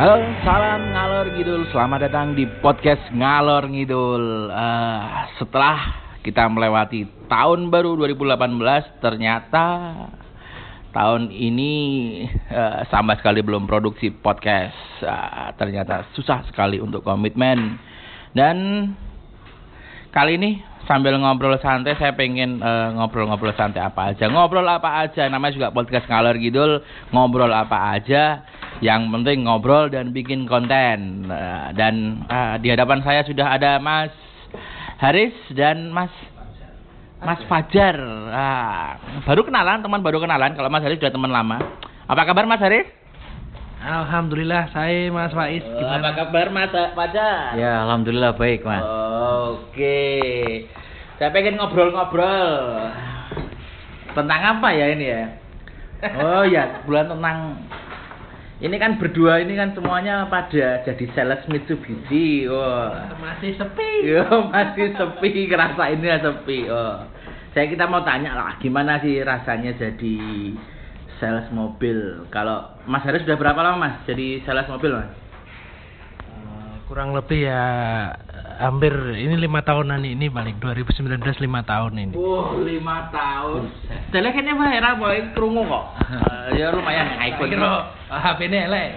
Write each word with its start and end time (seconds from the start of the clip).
Halo, 0.00 0.16
salam 0.48 0.96
ngalor 0.96 1.28
ngidul. 1.36 1.68
Selamat 1.76 2.08
datang 2.08 2.32
di 2.32 2.48
podcast 2.64 3.04
ngalor 3.12 3.68
ngidul. 3.68 4.48
Eh, 4.48 5.04
setelah 5.36 5.76
kita 6.24 6.48
melewati 6.48 7.04
tahun 7.28 7.68
baru 7.68 8.00
2018, 8.08 8.96
ternyata 9.04 9.64
tahun 10.96 11.28
ini 11.28 11.72
eh, 12.32 12.80
sama 12.88 13.20
sekali 13.20 13.44
belum 13.44 13.68
produksi 13.68 14.08
podcast. 14.08 15.04
Eh, 15.04 15.48
ternyata 15.60 16.08
susah 16.16 16.48
sekali 16.48 16.80
untuk 16.80 17.04
komitmen. 17.04 17.76
Dan 18.32 18.56
kali 20.16 20.40
ini 20.40 20.64
sambil 20.88 21.12
ngobrol 21.20 21.60
santai 21.60 22.00
saya 22.00 22.16
pengen 22.16 22.56
eh, 22.64 22.88
ngobrol-ngobrol 22.96 23.52
santai 23.52 23.84
apa 23.84 24.16
aja 24.16 24.32
ngobrol 24.32 24.64
apa 24.64 25.04
aja 25.04 25.28
namanya 25.28 25.54
juga 25.54 25.68
podcast 25.70 26.08
ngalor 26.08 26.40
ngidul 26.40 26.80
ngobrol 27.12 27.52
apa 27.52 28.00
aja 28.00 28.42
yang 28.78 29.10
penting 29.10 29.44
ngobrol 29.44 29.86
dan 29.86 30.10
bikin 30.10 30.46
konten 30.46 31.26
Eh, 31.26 31.66
dan 31.74 31.94
eh, 32.24 32.54
di 32.58 32.70
hadapan 32.70 33.02
saya 33.02 33.20
sudah 33.22 33.50
ada 33.50 33.76
Mas 33.76 34.14
Haris 34.96 35.34
dan 35.50 35.90
Mas 35.90 36.14
Mas 37.18 37.42
Fajar 37.44 37.98
Ah, 38.30 38.96
baru 39.22 39.42
kenalan 39.42 39.82
teman 39.82 40.00
baru 40.00 40.18
kenalan 40.18 40.54
kalau 40.54 40.68
Mas 40.68 40.80
Haris 40.80 40.96
sudah 40.96 41.10
teman 41.10 41.28
lama 41.28 41.58
apa 42.06 42.22
kabar 42.24 42.46
Mas 42.46 42.58
Haris 42.58 42.86
Alhamdulillah 43.80 44.68
saya 44.70 45.08
Mas 45.08 45.32
Faiz 45.32 45.64
apa 45.64 45.74
gimana? 45.74 46.08
kabar 46.12 46.46
Mas 46.48 46.68
Fajar 46.70 47.56
Ya, 47.56 47.80
alhamdulillah 47.82 48.36
baik, 48.36 48.60
Mas. 48.60 48.84
Oke. 49.50 50.00
Saya 51.16 51.32
pengen 51.32 51.56
ngobrol-ngobrol. 51.56 52.92
Tentang 54.10 54.40
apa 54.52 54.68
ya 54.72 54.86
ini 54.90 55.06
ya? 55.06 55.24
Oh 56.16 56.44
ya, 56.44 56.80
bulan 56.84 57.08
tentang 57.08 57.60
ini 58.60 58.76
kan 58.76 59.00
berdua 59.00 59.40
ini 59.40 59.56
kan 59.56 59.72
semuanya 59.72 60.28
pada 60.28 60.84
jadi 60.84 61.04
sales 61.16 61.40
Mitsubishi. 61.48 62.44
Wah. 62.44 63.08
Masih 63.16 63.56
sepi. 63.56 63.92
Yo 64.04 64.24
masih 64.52 64.92
sepi, 64.92 65.48
kerasa 65.48 65.88
ini 65.88 66.06
sepi. 66.20 66.68
Oh. 66.68 67.08
Saya 67.56 67.66
kita 67.66 67.88
mau 67.90 68.04
tanya 68.06 68.36
lah, 68.36 68.60
gimana 68.62 69.02
sih 69.02 69.24
rasanya 69.26 69.74
jadi 69.74 70.16
sales 71.18 71.48
mobil? 71.50 72.28
Kalau 72.30 72.78
Mas 72.86 73.02
Haris 73.02 73.26
sudah 73.26 73.40
berapa 73.40 73.58
lama 73.58 73.90
Mas 73.90 73.94
jadi 74.06 74.44
sales 74.46 74.70
mobil 74.70 74.94
Mas? 74.94 75.10
Eh, 76.30 76.74
kurang 76.86 77.16
lebih 77.16 77.50
ya 77.50 77.66
hampir 78.60 78.92
ini 79.16 79.40
lima 79.40 79.64
tahunan 79.64 80.04
ini 80.04 80.28
paling 80.28 80.60
2019 80.60 81.16
lima 81.40 81.64
tahun 81.64 81.92
ini. 81.96 82.14
Wah, 82.14 82.52
lima 82.60 83.08
tahun. 83.08 83.72
Tele 84.12 84.28
kene 84.36 84.52
wae 84.52 84.76
ra 84.76 85.00
wae 85.00 85.32
krungu 85.32 85.64
kok. 85.64 85.84
Eh, 86.12 86.46
ya 86.60 86.68
lumayan 86.70 87.16
iPhone. 87.24 87.48
Kira 87.48 87.96
HP 88.12 88.38
ini 88.52 88.58
elek. 88.68 88.88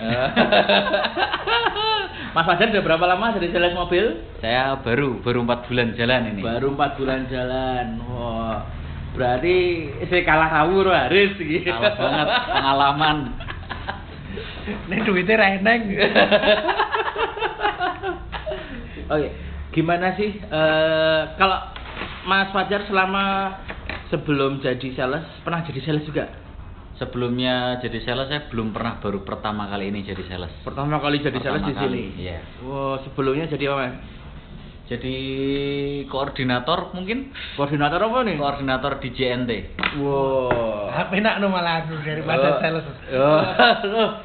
Mas 2.33 2.49
Fajar 2.49 2.73
udah 2.73 2.81
berapa 2.81 3.05
lama 3.05 3.37
jadi 3.37 3.53
sales 3.53 3.77
mobil? 3.77 4.25
Saya 4.41 4.75
baru 4.81 5.21
baru 5.21 5.45
empat 5.45 5.69
bulan 5.69 5.93
jalan 5.93 6.33
ini. 6.33 6.41
Baru 6.41 6.73
4 6.73 6.97
bulan 6.99 7.19
jalan. 7.29 7.85
Wah. 8.09 8.65
Berarti 9.13 9.85
saya 10.09 10.25
kalah 10.25 10.49
kawur 10.49 10.89
Haris 10.89 11.37
gitu. 11.37 11.69
Kalah 11.69 11.93
banget 11.93 12.27
pengalaman. 12.49 13.17
Ini 14.89 15.05
duitnya 15.05 15.35
reneng. 15.37 15.81
Oke, 19.13 19.29
gimana 19.73 20.13
sih 20.15 20.31
eh 20.37 21.21
kalau 21.35 21.59
Mas 22.23 22.53
Fajar 22.55 22.87
selama 22.87 23.51
sebelum 24.07 24.63
jadi 24.63 24.87
sales 24.95 25.25
pernah 25.43 25.65
jadi 25.65 25.81
sales 25.83 26.05
juga? 26.07 26.29
Sebelumnya 27.01 27.81
jadi 27.81 27.99
sales 28.05 28.29
saya 28.29 28.47
belum 28.47 28.71
pernah 28.71 29.01
baru 29.01 29.25
pertama 29.25 29.65
kali 29.67 29.89
ini 29.89 30.05
jadi 30.05 30.23
sales. 30.29 30.53
Pertama 30.61 31.01
kali 31.01 31.19
jadi 31.19 31.35
Pertama 31.35 31.59
sales 31.59 31.67
di 31.67 31.73
sini. 31.75 32.03
Iya. 32.21 32.39
Wah, 32.63 33.01
sebelumnya 33.03 33.49
jadi 33.49 33.73
apa? 33.73 33.97
Jadi 34.83 35.15
koordinator 36.11 36.91
mungkin 36.93 37.31
Koordinator 37.55 38.03
apa 38.03 38.19
nih? 38.29 38.37
koordinator 38.37 39.01
di 39.01 39.09
JNT. 39.09 39.51
Wow. 39.97 40.91
HP 40.93 41.23
nak 41.23 41.41
no 41.41 41.49
malah 41.49 41.87
daripada 41.87 42.61
sales. 42.61 42.85
Oh. 43.09 43.41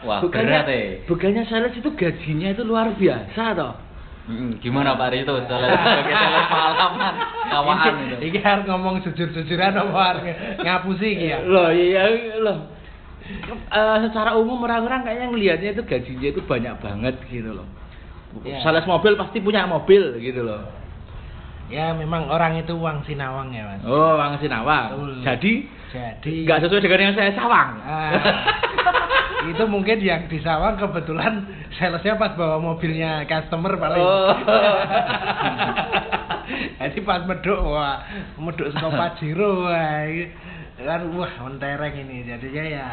Wah, 0.05 0.21
bukannya, 0.21 0.61
berat, 0.61 0.69
eh. 0.69 0.87
bukannya 1.09 1.43
sales 1.49 1.73
itu 1.73 1.89
gajinya 1.97 2.53
itu 2.53 2.63
luar 2.69 2.93
biasa 2.95 3.43
toh? 3.57 3.88
Mm, 4.29 4.61
gimana 4.61 4.93
Pak 4.93 5.09
Rito 5.17 5.33
sebagai 5.41 6.13
sales 6.13 6.47
pengalaman 6.53 7.15
kawan 7.49 7.77
itu. 7.97 8.17
Iki 8.29 8.39
harus 8.45 8.65
ngomong 8.69 9.01
jujur-jujuran 9.01 9.73
apa 9.73 10.01
harus 10.05 10.23
ngapusi 10.61 11.17
iki 11.17 11.33
ya. 11.33 11.41
Loh, 11.49 11.73
iya 11.73 12.13
loh. 12.37 12.69
Eh, 13.73 13.97
secara 14.09 14.37
umum 14.37 14.61
orang-orang 14.65 15.05
kayaknya 15.05 15.27
ngelihatnya 15.33 15.71
itu 15.77 15.83
gajinya 15.85 16.29
itu 16.29 16.41
banyak 16.45 16.75
banget 16.77 17.17
gitu 17.33 17.57
loh. 17.57 17.65
Iya. 18.45 18.61
Sales 18.61 18.85
mobil 18.85 19.17
pasti 19.17 19.41
punya 19.41 19.65
mobil 19.65 20.21
gitu 20.21 20.45
loh. 20.45 20.69
Ya 21.69 21.93
memang 21.93 22.33
orang 22.33 22.57
itu 22.57 22.73
uang 22.73 23.05
sinawang 23.05 23.53
ya 23.53 23.69
Mas. 23.69 23.85
Oh, 23.85 24.17
Bang 24.17 24.41
Sinawang. 24.41 24.97
Betul. 24.97 25.13
Jadi 25.21 25.53
Jadi 25.93 26.33
nggak 26.49 26.61
sesuai 26.65 26.85
dengan 26.85 27.01
yang 27.09 27.17
saya 27.17 27.33
sawang. 27.37 27.71
Ah, 27.85 28.13
itu 29.53 29.65
mungkin 29.69 30.01
yang 30.01 30.25
di 30.33 30.41
sawang 30.41 30.81
kebetulan 30.81 31.45
salesnya 31.77 32.17
pas 32.17 32.33
bawa 32.37 32.57
mobilnya 32.57 33.29
customer 33.29 33.77
paling. 33.77 34.01
Oh. 34.01 34.33
Jadi 36.81 36.99
pas 37.05 37.21
meduk 37.29 37.61
wah, 37.61 38.01
meduk 38.41 38.73
saka 38.73 38.89
Pajero 38.89 39.61
wah. 39.69 40.09
Kan 40.81 41.13
wah 41.13 41.33
mentereng 41.45 42.01
ini. 42.01 42.25
Jadinya 42.25 42.65
ya 42.65 42.89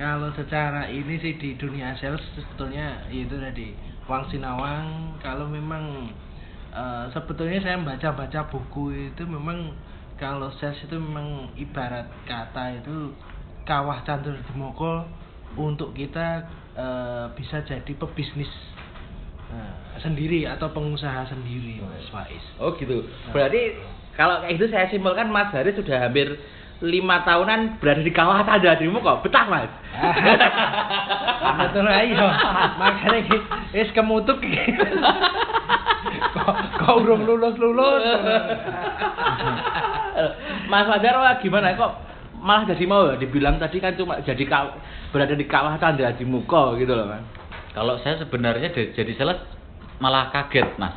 kalau 0.00 0.32
secara 0.32 0.88
ini 0.88 1.20
sih 1.20 1.36
di 1.36 1.60
dunia 1.60 1.92
sales 2.00 2.24
sebetulnya 2.32 3.04
itu 3.12 3.36
tadi 3.36 3.76
uang 4.08 4.24
sinawang 4.32 5.12
kalau 5.20 5.44
memang 5.44 6.08
eh, 6.78 7.04
sebetulnya 7.10 7.58
saya 7.58 7.82
baca-baca 7.82 8.46
buku 8.46 9.10
itu 9.10 9.26
memang 9.26 9.74
kalau 10.18 10.50
sales 10.58 10.78
itu 10.82 10.94
memang 10.94 11.50
ibarat 11.58 12.06
kata 12.26 12.78
itu 12.78 13.14
kawah 13.66 14.02
candur 14.06 14.34
di 14.34 14.52
moko 14.54 15.02
untuk 15.58 15.90
kita 15.98 16.46
eh, 16.78 17.26
bisa 17.34 17.66
jadi 17.66 17.92
pebisnis 17.98 18.50
eh, 19.50 19.74
sendiri 19.98 20.46
atau 20.46 20.70
pengusaha 20.70 21.26
sendiri 21.26 21.82
Mas 21.82 22.06
Faiz. 22.14 22.44
Oh 22.62 22.74
gitu. 22.78 23.02
Berarti 23.34 23.74
kalau 24.14 24.42
kayak 24.42 24.54
itu 24.58 24.66
saya 24.70 24.86
simpulkan 24.90 25.30
Mas 25.30 25.50
Haris 25.50 25.78
sudah 25.78 26.06
hampir 26.06 26.38
lima 26.78 27.26
tahunan 27.26 27.82
berada 27.82 28.06
di 28.06 28.14
kawah 28.14 28.46
tanda 28.46 28.78
dirimu 28.78 29.02
kok 29.02 29.26
betah 29.26 29.50
mas 29.50 29.66
Betul 31.58 31.90
ayo. 31.90 32.22
Makanya 32.78 33.34
wis 33.74 33.90
kemutuk. 33.90 34.38
kok 36.34 36.50
kok 36.80 36.94
urung 37.04 37.24
lulus-lulus. 37.28 38.02
Mas 40.68 40.86
Fajar 40.86 41.14
wah 41.20 41.36
gimana 41.38 41.74
kok 41.78 41.92
malah 42.38 42.64
jadi 42.70 42.84
mau 42.86 43.10
ya 43.10 43.18
dibilang 43.18 43.58
tadi 43.58 43.82
kan 43.82 43.98
cuma 43.98 44.22
jadi 44.22 44.46
berada 45.10 45.34
di 45.34 45.46
kawah 45.46 45.74
tanda 45.82 46.14
di 46.14 46.22
muka 46.22 46.78
gitu 46.78 46.94
loh 46.94 47.10
kan 47.10 47.22
Kalau 47.74 47.94
saya 48.02 48.18
sebenarnya 48.18 48.74
jadi 48.74 49.12
sales 49.14 49.38
malah 50.02 50.30
kaget, 50.34 50.78
Mas. 50.78 50.94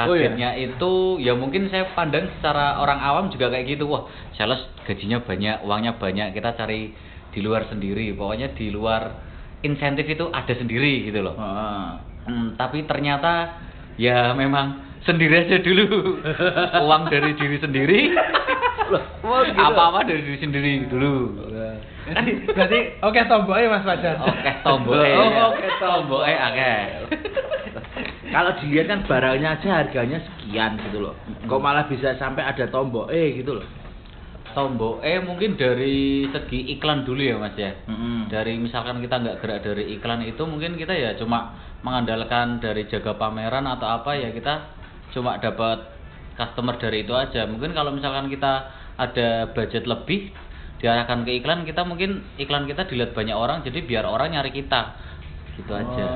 Oh, 0.00 0.16
iya? 0.16 0.32
Kagetnya 0.32 0.50
itu 0.56 1.20
ya 1.20 1.36
mungkin 1.36 1.68
saya 1.68 1.92
pandang 1.92 2.28
secara 2.36 2.80
orang 2.80 3.00
awam 3.00 3.28
juga 3.28 3.52
kayak 3.52 3.76
gitu. 3.76 3.88
Wah, 3.88 4.08
sales 4.36 4.60
gajinya 4.84 5.20
banyak, 5.24 5.64
uangnya 5.64 5.96
banyak, 6.00 6.32
kita 6.32 6.56
cari 6.56 6.92
di 7.30 7.40
luar 7.40 7.68
sendiri. 7.68 8.12
Pokoknya 8.16 8.52
di 8.56 8.72
luar 8.72 9.12
insentif 9.60 10.08
itu 10.08 10.28
ada 10.32 10.52
sendiri 10.56 11.08
gitu 11.08 11.20
loh. 11.20 11.36
Ah. 11.36 12.00
Hmm, 12.24 12.56
tapi 12.56 12.84
ternyata 12.84 13.60
ya 14.00 14.32
memang 14.32 14.80
sendiri 15.04 15.44
aja 15.44 15.60
dulu. 15.60 16.16
Uang 16.88 17.12
dari 17.12 17.36
diri 17.36 17.60
sendiri. 17.60 18.00
Loh, 18.88 19.04
oh 19.22 19.44
gitu. 19.44 19.60
Apa-apa 19.60 20.08
dari 20.08 20.24
diri 20.24 20.38
sendiri 20.40 20.72
dulu. 20.88 21.36
Berarti 22.56 22.80
oke 23.04 23.20
tomboke 23.28 23.68
Mas 23.68 23.84
Fajar. 23.84 24.16
Oke, 24.24 24.50
tomboke. 24.64 25.12
Oh, 25.14 25.52
oke, 25.52 25.66
tomboke 25.78 26.32
akeh. 26.32 26.82
kalau 28.30 28.54
dilihat 28.62 28.86
kan 28.86 29.00
barangnya 29.04 29.58
aja 29.58 29.68
harganya 29.82 30.18
sekian 30.22 30.78
gitu 30.88 31.02
loh 31.02 31.14
kok 31.46 31.60
malah 31.60 31.84
bisa 31.90 32.14
sampai 32.16 32.46
ada 32.46 32.70
tombol 32.70 33.10
eh 33.10 33.42
gitu 33.42 33.58
loh 33.58 33.66
Tomboke 34.52 35.14
mungkin 35.22 35.54
dari 35.54 36.26
segi 36.28 36.76
iklan 36.76 37.06
dulu 37.06 37.22
ya 37.22 37.36
Mas 37.38 37.56
ya. 37.56 37.72
Mm-mm. 37.86 38.28
Dari 38.28 38.58
misalkan 38.58 38.98
kita 39.00 39.22
nggak 39.22 39.38
gerak 39.42 39.58
dari 39.64 39.94
iklan 39.96 40.22
itu 40.26 40.42
mungkin 40.46 40.74
kita 40.76 40.92
ya 40.92 41.14
cuma 41.16 41.56
mengandalkan 41.80 42.60
dari 42.60 42.84
jaga 42.90 43.16
pameran 43.16 43.64
atau 43.64 43.88
apa 43.88 44.18
ya 44.18 44.34
kita 44.34 44.70
cuma 45.14 45.40
dapat 45.40 45.90
customer 46.36 46.76
dari 46.78 47.06
itu 47.06 47.14
aja. 47.16 47.46
Mungkin 47.46 47.72
kalau 47.72 47.94
misalkan 47.94 48.28
kita 48.28 48.70
ada 49.00 49.50
budget 49.56 49.88
lebih 49.88 50.34
diarahkan 50.80 51.28
ke 51.28 51.40
iklan 51.44 51.68
kita 51.68 51.84
mungkin 51.84 52.24
iklan 52.40 52.64
kita 52.64 52.88
dilihat 52.88 53.12
banyak 53.12 53.36
orang 53.36 53.60
jadi 53.60 53.84
biar 53.84 54.04
orang 54.08 54.32
nyari 54.32 54.52
kita 54.52 54.96
gitu 55.60 55.72
aja. 55.76 56.06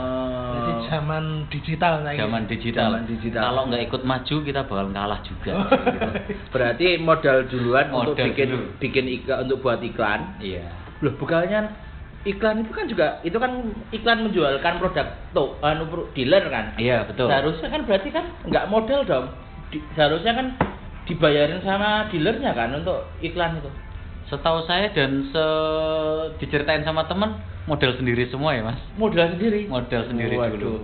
Jadi 0.65 0.73
zaman 0.89 1.25
digital 1.49 1.93
lagi. 2.01 2.19
Zaman 2.19 2.43
digital. 2.49 2.89
Zaman 2.91 3.05
digital. 3.05 3.43
Kalau 3.45 3.63
nggak 3.69 3.83
ikut 3.85 4.03
maju 4.03 4.35
kita 4.41 4.61
bakal 4.65 4.87
kalah 4.89 5.21
juga. 5.21 5.51
Oh. 5.53 5.67
gitu. 5.69 6.11
berarti 6.57 6.87
modal 6.97 7.39
duluan 7.47 7.87
untuk 7.91 8.17
Modal 8.17 8.27
bikin 8.33 8.49
dulu. 8.49 8.67
bikin 8.81 9.05
iklan 9.07 9.39
untuk 9.45 9.59
buat 9.61 9.81
iklan 9.81 10.21
Iya. 10.41 10.65
loh 11.03 11.13
bukannya 11.21 11.61
iklan 12.25 12.65
itu 12.65 12.73
kan 12.73 12.85
juga 12.89 13.07
itu 13.21 13.37
kan 13.37 13.53
iklan 13.93 14.19
menjualkan 14.25 14.81
produk 14.81 15.07
to 15.31 15.45
anu 15.61 15.85
dealer 16.17 16.49
kan. 16.49 16.73
Iya, 16.75 17.05
betul. 17.05 17.29
Seharusnya 17.29 17.69
kan 17.69 17.81
berarti 17.85 18.09
kan 18.09 18.25
nggak 18.49 18.65
model 18.73 19.01
dong. 19.05 19.27
Di- 19.69 19.85
seharusnya 19.93 20.33
kan 20.33 20.47
dibayarin 21.05 21.61
sama 21.61 22.09
dealernya 22.09 22.57
kan 22.57 22.73
untuk 22.73 23.05
iklan 23.21 23.61
itu. 23.61 23.69
Setahu 24.35 24.67
saya 24.67 24.91
dan 24.91 25.31
se 25.31 25.47
diceritain 26.43 26.83
sama 26.83 27.07
teman 27.07 27.39
model 27.65 27.95
sendiri 27.95 28.27
semua 28.29 28.51
ya, 28.53 28.67
Mas. 28.67 28.83
Modal 28.99 29.39
sendiri. 29.39 29.71
Model 29.71 30.03
sendiri 30.11 30.35
Waduh. 30.35 30.59
dulu. 30.59 30.75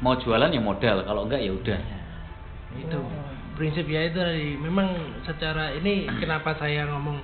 Mau 0.00 0.16
jualan 0.16 0.52
ya 0.52 0.60
modal, 0.60 1.00
kalau 1.02 1.24
enggak 1.24 1.40
ya 1.40 1.52
udah. 1.52 1.80
itu 2.70 2.98
prinsipnya 3.58 4.06
itu 4.06 4.14
tadi 4.14 4.54
memang 4.54 4.94
secara 5.26 5.74
ini 5.74 6.06
kenapa 6.22 6.54
saya 6.54 6.86
ngomong 6.86 7.18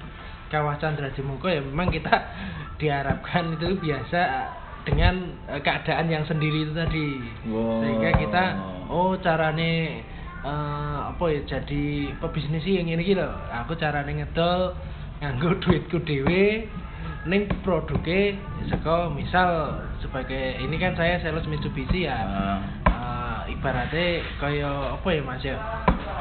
kawasan 0.51 0.99
Chandra 0.99 1.09
Muko 1.23 1.47
ya 1.47 1.63
memang 1.63 1.87
kita 1.89 2.11
diharapkan 2.83 3.55
itu 3.55 3.79
biasa 3.79 4.23
dengan 4.83 5.39
eh, 5.47 5.63
keadaan 5.63 6.11
yang 6.11 6.27
sendiri 6.27 6.67
itu 6.67 6.75
tadi 6.75 7.09
Wow. 7.47 7.79
sehingga 7.79 8.11
kita 8.19 8.45
oh 8.91 9.15
carane 9.23 10.03
eh, 10.43 10.99
apa 11.15 11.25
ya 11.31 11.41
jadi 11.47 11.85
pebisnis 12.19 12.67
yang 12.67 12.91
ini 12.91 13.07
gitu 13.07 13.23
aku 13.49 13.79
carane 13.79 14.19
ngedol 14.19 14.75
nganggo 15.17 15.57
duitku 15.61 15.99
dhewe 16.05 16.69
ning 17.27 17.49
produke 17.65 18.37
saka 18.69 19.11
misal 19.11 19.81
sebagai 19.99 20.61
ini 20.61 20.77
kan 20.77 20.95
saya 20.95 21.19
sales 21.19 21.47
Mitsubishi 21.49 22.05
ya 22.07 22.17
Ah. 22.17 22.59
Eh, 23.47 23.55
ibaratnya 23.55 24.07
kayak 24.39 24.99
apa 24.99 25.09
ya 25.11 25.23
mas 25.23 25.43
ya 25.43 25.57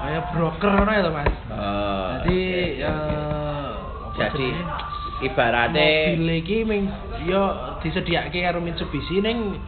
kayak 0.02 0.24
broker 0.32 0.72
ngono 0.72 0.92
ya 0.92 1.10
mas 1.10 1.34
Oh, 1.50 2.06
jadi 2.22 2.42
oke. 2.80 2.84
eh, 2.84 3.70
apa 4.06 4.18
Jadi 4.18 4.50
ibaratnya 5.24 5.86
mobil 6.16 6.24
iki 6.42 6.58
ming 6.64 6.84
yo 7.26 7.44
disediakake 7.82 8.42
karo 8.42 8.60
Mitsubishi 8.60 9.20
ning 9.20 9.60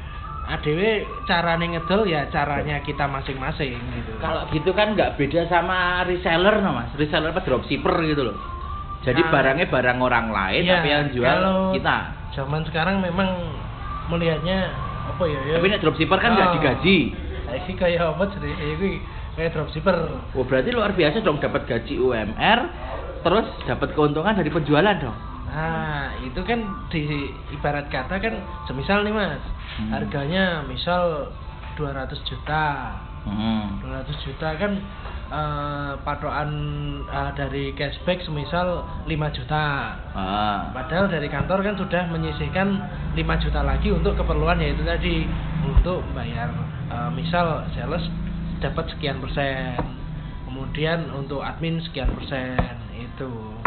adewe 0.47 1.03
carane 1.27 1.75
ngedol 1.75 2.07
ya 2.07 2.31
caranya 2.31 2.79
kita 2.79 3.03
masing-masing 3.05 3.75
gitu 3.75 4.11
kalau 4.23 4.47
gitu 4.49 4.71
kan 4.71 4.95
nggak 4.95 5.19
beda 5.19 5.45
sama 5.51 6.07
reseller 6.07 6.63
no 6.63 6.71
mas. 6.71 6.89
Reseller 6.95 7.35
apa 7.35 7.43
dropshipper 7.43 7.93
gitu 8.07 8.31
loh. 8.31 8.37
Jadi 8.99 9.19
Nah. 9.19 9.29
barangnya 9.29 9.67
barang 9.67 9.99
orang 9.99 10.27
lain 10.29 10.61
Iya, 10.61 10.73
tapi 10.75 10.87
yang 10.89 11.05
jual 11.11 11.27
kalau 11.27 11.57
kita. 11.71 11.97
zaman 12.31 12.61
sekarang 12.63 12.95
memang 12.99 13.29
melihatnya 14.07 14.73
apa 15.07 15.23
ya 15.23 15.39
ya 15.43 15.55
Tapi 15.57 15.67
nek 15.69 15.79
dropshipper 15.79 16.17
kan 16.17 16.31
nggak 16.33 16.49
Oh. 16.49 16.53
digaji. 16.55 16.97
Iki 17.47 17.73
kayak 17.73 18.03
apa 18.09 18.23
jadi 18.29 18.49
iki 18.51 18.89
kayak 19.33 19.51
dropshipper 19.53 19.95
Oh 20.33 20.43
berarti 20.43 20.69
luar 20.69 20.91
biasa 20.91 21.21
dong 21.21 21.37
dapat 21.37 21.63
gaji 21.63 21.95
UMR, 21.95 22.59
terus 23.21 23.47
dapat 23.63 23.93
keuntungan 23.93 24.33
dari 24.33 24.49
penjualan 24.49 24.97
dong. 24.97 25.15
Nah, 25.47 26.11
itu 26.19 26.43
kan 26.43 26.59
di 26.87 27.23
ibarat 27.49 27.87
kata 27.87 28.19
kan 28.19 28.33
semisal 28.65 29.01
nih 29.01 29.15
Mas, 29.15 29.39
Hmm. 29.79 29.89
harganya 29.89 30.61
misal 30.61 31.31
200 31.73 32.19
juta. 32.21 32.91
Hmm. 33.27 33.83
200 33.83 34.23
juta 34.23 34.49
kan 34.55 34.71
eh, 35.27 35.91
patokan 36.01 36.49
eh, 37.03 37.31
dari 37.35 37.63
cashback 37.75 38.23
semisal 38.23 38.87
5 39.03 39.37
juta. 39.37 39.65
Ah. 40.15 40.71
Padahal 40.71 41.11
dari 41.11 41.27
kantor 41.27 41.59
kan 41.61 41.75
sudah 41.75 42.07
menyisihkan 42.07 42.67
5 43.13 43.43
juta 43.43 43.61
lagi 43.61 43.91
untuk 43.91 44.15
keperluan 44.15 44.63
yaitu 44.63 44.81
tadi 44.87 45.27
untuk 45.67 46.01
bayar 46.15 46.49
eh, 46.87 47.11
misal 47.11 47.67
sales 47.75 48.07
dapat 48.63 48.87
sekian 48.95 49.19
persen. 49.19 49.75
Kemudian 50.47 51.11
untuk 51.13 51.43
admin 51.43 51.83
sekian 51.83 52.09
persen 52.15 52.57
itu. 52.95 53.66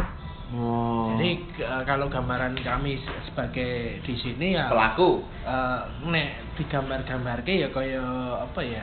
Oh. 0.51 1.15
Jadi 1.15 1.47
eh, 1.63 1.83
kalau 1.87 2.11
gambaran 2.11 2.59
kami 2.59 2.99
se- 2.99 3.23
sebagai 3.31 4.03
di 4.03 4.15
sini 4.19 4.59
ya 4.59 4.67
pelaku. 4.67 5.23
eh, 5.47 5.81
nek 6.11 6.59
digambar-gambar 6.59 7.47
ya 7.47 7.71
kaya 7.71 8.03
apa 8.51 8.61
ya? 8.61 8.83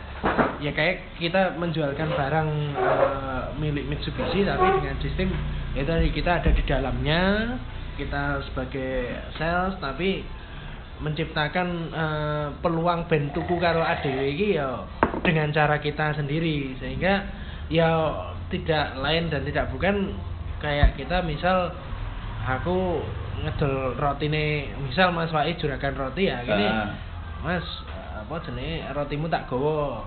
Ya 0.64 0.72
kayak 0.72 1.20
kita 1.20 1.60
menjualkan 1.60 2.08
barang 2.16 2.50
eh, 2.72 3.44
milik 3.60 3.84
Mitsubishi 3.84 4.48
tapi 4.48 4.66
dengan 4.80 4.96
sistem 5.04 5.28
ya 5.76 5.84
tadi 5.84 6.08
kita 6.16 6.40
ada 6.40 6.50
di 6.56 6.64
dalamnya, 6.64 7.22
kita 8.00 8.40
sebagai 8.48 9.12
sales 9.36 9.76
tapi 9.84 10.24
menciptakan 11.04 11.68
eh, 11.92 12.48
peluang 12.64 13.12
ben 13.12 13.30
tuku 13.36 13.60
karo 13.60 13.84
ADW 13.84 14.20
iki 14.34 14.48
ya 14.56 14.88
dengan 15.22 15.52
cara 15.52 15.84
kita 15.84 16.16
sendiri 16.16 16.80
sehingga 16.80 17.28
ya 17.68 17.92
tidak 18.48 18.96
lain 19.04 19.28
dan 19.28 19.44
tidak 19.44 19.68
bukan 19.76 20.16
kayak 20.58 20.96
kita 20.96 21.22
misal 21.22 21.72
aku 22.44 23.02
ngedol 23.38 23.94
rotine 23.96 24.46
misal 24.82 25.12
Mas 25.12 25.30
Wai 25.30 25.54
juragan 25.56 25.94
roti 25.94 26.26
ya 26.26 26.42
gini 26.42 26.66
Ah. 26.66 26.90
Mas 27.40 27.66
apa 28.18 28.42
jenenge 28.42 28.82
rotimu 28.92 29.28
tak 29.28 29.46
gowo 29.46 30.02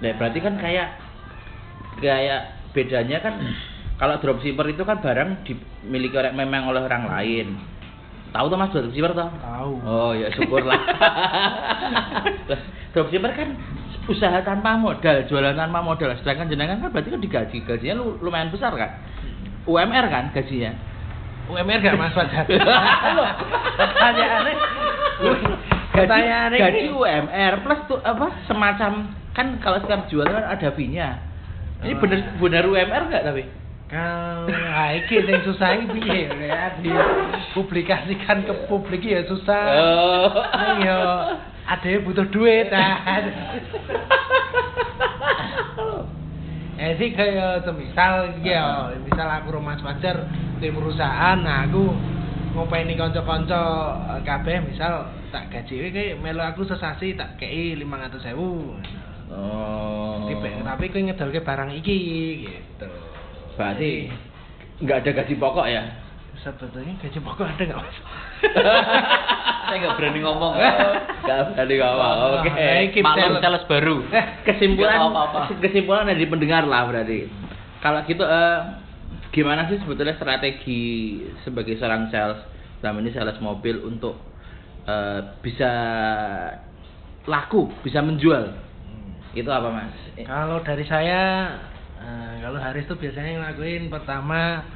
Nah, 0.00 0.16
berarti 0.16 0.40
kan 0.40 0.56
kayak 0.56 0.96
kayak 1.98 2.40
bedanya 2.72 3.20
kan 3.20 3.36
kalau 3.96 4.16
dropshipper 4.16 4.64
itu 4.64 4.80
kan 4.80 4.96
barang 4.96 5.44
dimiliki 5.44 6.16
oleh 6.16 6.32
memang 6.32 6.64
oleh 6.64 6.80
orang 6.80 7.04
lain. 7.04 7.60
Tahu 8.32 8.48
tuh 8.48 8.56
Mas 8.56 8.72
dropshipper 8.72 9.12
toh? 9.12 9.28
tahu 9.28 9.72
Oh 9.84 10.16
ya 10.16 10.32
syukurlah. 10.32 10.80
Lah, 12.48 12.60
dropshipper 12.96 13.32
kan 13.36 13.48
usaha 14.08 14.40
tanpa 14.40 14.80
modal, 14.80 15.28
jualan 15.28 15.52
tanpa 15.52 15.84
modal. 15.84 16.16
Sedangkan 16.16 16.48
jenengan 16.48 16.80
kan 16.80 16.88
berarti 16.88 17.12
kan 17.12 17.20
digaji, 17.20 17.56
gajinya 17.60 18.00
lu- 18.00 18.16
lumayan 18.24 18.48
besar 18.48 18.72
kan? 18.72 19.04
UMR 19.66 20.04
kan 20.08 20.24
gajinya? 20.32 20.72
UMR 21.50 21.78
gak 21.82 21.98
Mas 21.98 22.14
Loh, 23.16 23.30
pertanyaannya 23.76 24.54
gaji, 26.56 26.62
gaji 26.62 26.80
ini- 26.86 26.94
UMR 26.94 27.52
plus 27.60 27.80
tuh 27.90 27.98
apa 28.00 28.30
semacam 28.46 28.92
kan 29.34 29.46
kalau 29.58 29.78
setiap 29.82 30.06
jualan 30.06 30.30
kan 30.30 30.46
ada 30.46 30.68
fee-nya. 30.72 31.18
Ini 31.82 31.96
Ah. 31.96 31.98
bener 31.98 32.18
bener 32.38 32.62
UMR 32.66 33.02
nggak 33.10 33.24
tapi? 33.26 33.42
Kalau 33.90 34.46
ah, 34.70 34.94
iki 34.94 35.18
sing 35.26 35.42
susah 35.42 35.74
piye 35.90 36.30
ya 36.30 36.78
dipublikasikan 36.78 38.46
ke 38.46 38.54
publik 38.70 39.02
ya 39.02 39.26
susah. 39.26 39.62
Oh. 39.74 40.30
Yo 40.78 41.00
ade 41.66 41.98
butuh 42.06 42.30
duit. 42.30 42.70
Eh 46.80 46.96
sih 46.96 47.12
kayak 47.12 47.68
semisal 47.68 48.40
ya, 48.40 48.88
misal 49.04 49.28
aku 49.28 49.52
rumah 49.52 49.76
Fajar 49.84 50.24
di 50.64 50.72
perusahaan, 50.72 51.36
nah 51.36 51.68
aku 51.68 51.92
ngopeni 52.56 52.96
kanca-kanca 52.96 53.60
eh, 54.16 54.20
kabeh 54.24 54.64
misal 54.64 55.12
tak 55.28 55.52
gaji 55.52 55.92
kayak 55.92 56.16
melu 56.24 56.40
aku 56.40 56.64
sesasi 56.64 57.20
tak 57.20 57.36
kei 57.36 57.76
500.000. 57.76 58.32
Oh. 59.30 60.24
Tipe, 60.26 60.48
tapi 60.64 60.88
kowe 60.88 61.04
ngedolke 61.04 61.44
barang 61.44 61.70
iki 61.76 61.96
gitu. 62.48 62.88
Berarti 63.60 64.08
nggak 64.80 65.04
ada 65.04 65.10
gaji 65.20 65.34
pokok 65.36 65.68
ya? 65.68 65.84
sebetulnya 66.40 66.96
gaji 67.04 67.18
pokok 67.20 67.44
ada 67.44 67.62
nggak 67.68 67.80
mas? 67.84 67.98
Saya 69.70 69.78
nggak 69.80 69.96
berani 69.96 70.20
ngomong. 70.20 70.52
Nggak 71.22 71.38
berani 71.54 71.74
ngomong. 71.78 72.16
Oke. 72.42 72.66
Iki 72.90 73.00
Maklum 73.00 73.34
sales. 73.38 73.64
baru. 73.64 73.96
Eh, 74.10 74.24
kesimpulan 74.42 74.98
kesimpulan 75.62 76.04
dari 76.04 76.26
pendengar 76.26 76.66
lah 76.66 76.90
berarti. 76.90 77.30
Kalau 77.78 78.02
gitu 78.04 78.26
eh, 78.26 78.58
gimana 79.30 79.70
sih 79.70 79.78
sebetulnya 79.78 80.18
strategi 80.18 80.82
sebagai 81.40 81.78
seorang 81.78 82.10
sales 82.10 82.42
dalam 82.82 82.98
ini 82.98 83.14
sales 83.14 83.38
mobil 83.38 83.78
untuk 83.80 84.18
eh, 84.84 85.20
bisa 85.40 85.72
laku, 87.24 87.70
bisa 87.80 88.02
menjual? 88.02 88.50
Itu 89.30 89.46
apa 89.48 89.70
mas? 89.70 89.94
Eh, 90.18 90.26
Kalau 90.26 90.58
dari 90.60 90.82
saya, 90.82 91.54
eh, 91.96 92.32
kalau 92.42 92.58
Haris 92.58 92.84
tuh 92.84 92.98
biasanya 92.98 93.38
ngelakuin 93.38 93.86
pertama 93.86 94.66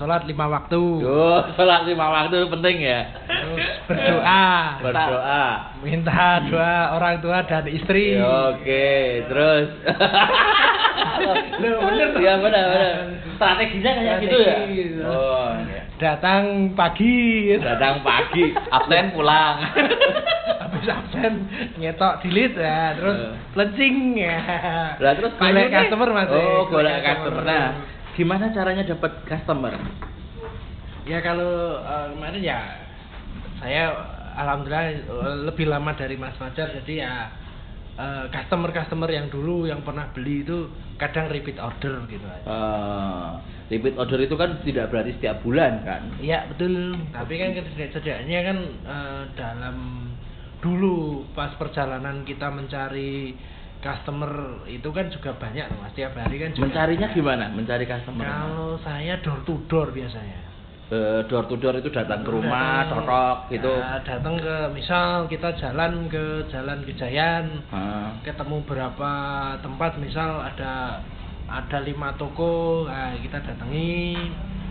sholat 0.00 0.24
lima 0.24 0.48
waktu, 0.48 0.80
Yo, 0.98 1.44
sholat 1.54 1.84
lima 1.84 2.08
waktu 2.08 2.48
penting 2.48 2.76
ya. 2.80 3.00
terus 3.28 3.60
berdoa, 3.84 4.48
Berdoa. 4.80 5.44
minta 5.80 6.40
doa 6.48 6.96
orang 6.96 7.20
tua 7.20 7.44
dan 7.44 7.68
istri. 7.68 8.16
Ya, 8.16 8.24
Oke, 8.50 8.88
terus. 9.28 9.68
Loh, 11.60 11.76
bener 11.84 12.08
tuh. 12.10 12.20
Iya 12.20 12.34
benar 12.40 12.64
benar. 12.66 12.94
Strateginya 13.36 13.90
kayak 13.92 14.16
gitu 14.22 14.36
ya. 14.38 14.54
Gitu. 14.66 15.00
Oh, 15.04 15.52
iya. 15.60 15.80
Datang 15.96 16.42
pagi, 16.72 17.52
Datang 17.56 18.00
pagi. 18.00 18.56
Absen 18.56 19.12
pulang. 19.12 19.60
habis 20.60 20.86
absen 20.86 21.44
nyetok 21.76 22.24
dilit 22.24 22.56
ya, 22.56 22.96
terus 22.96 23.16
Eh. 23.20 23.32
pelencing 23.52 23.96
ya. 24.16 24.36
Lah 24.96 25.12
terus 25.12 25.32
golek 25.36 25.68
customer 25.68 26.08
mas. 26.10 26.28
Oh, 26.30 26.64
golek 26.68 27.04
customer. 27.04 27.42
Nah, 27.44 27.68
gimana 28.14 28.50
caranya 28.50 28.84
dapat 28.86 29.12
customer? 29.26 29.74
Ya 31.08 31.18
kalau 31.24 31.80
eh, 31.80 32.06
kemarin 32.14 32.42
ya 32.44 32.60
saya 33.60 33.92
alhamdulillah 34.36 34.86
lebih 35.48 35.68
lama 35.68 35.92
dari 35.96 36.16
Mas 36.16 36.36
Fajar 36.36 36.70
jadi 36.82 36.94
ya 37.06 37.12
eh, 37.98 38.24
customer-customer 38.30 39.10
yang 39.10 39.26
dulu 39.32 39.66
yang 39.66 39.82
pernah 39.82 40.08
beli 40.12 40.44
itu 40.44 40.70
kadang 41.00 41.32
repeat 41.32 41.56
order 41.56 42.04
gitu 42.12 42.26
aja. 42.28 42.44
Eh, 42.44 43.28
repeat 43.72 43.94
order 43.96 44.18
itu 44.20 44.34
kan 44.36 44.60
tidak 44.62 44.92
berarti 44.92 45.16
setiap 45.16 45.40
bulan 45.40 45.80
kan 45.86 46.02
Iya 46.20 46.50
betul. 46.52 46.98
Tapi 47.14 47.34
kan 47.40 47.48
setidaknya 47.56 48.38
kan 48.44 48.58
eh, 48.84 49.22
dalam 49.34 49.76
dulu 50.60 51.24
pas 51.32 51.56
perjalanan 51.56 52.20
kita 52.28 52.52
mencari 52.52 53.32
customer 53.80 54.32
itu 54.64 54.88
kan 54.88 55.08
juga 55.08 55.32
banyak 55.34 55.64
loh 55.66 55.78
mas. 55.80 55.92
Tiap 55.92 56.12
hari 56.14 56.36
kan 56.38 56.50
juga 56.50 56.64
mencarinya 56.66 57.06
banyak. 57.06 57.16
gimana 57.16 57.44
mencari 57.48 57.84
customer 57.84 58.22
Kalau 58.22 58.76
saya 58.80 59.14
door 59.18 59.40
to 59.42 59.54
door 59.66 59.88
biasanya. 59.88 60.38
Eh, 60.90 61.22
door 61.24 61.46
to 61.46 61.54
door 61.54 61.74
itu 61.74 61.86
datang 61.88 62.20
ke 62.20 62.30
rumah 62.30 62.82
Datang- 62.82 63.06
totok 63.06 63.38
gitu 63.48 63.72
Ya, 63.72 64.02
datang 64.02 64.34
ke 64.36 64.54
misal 64.70 65.08
kita 65.24 65.54
jalan 65.54 66.06
ke 66.06 66.24
jalan 66.48 66.82
Gejayan, 66.82 67.62
Ah. 67.70 68.10
ketemu 68.20 68.58
berapa 68.64 69.12
tempat 69.58 69.96
misal 69.96 70.40
ada 70.40 70.98
ada 71.46 71.78
lima 71.80 72.10
toko 72.14 72.84
nah, 72.84 73.14
kita 73.16 73.38
datangi 73.40 74.18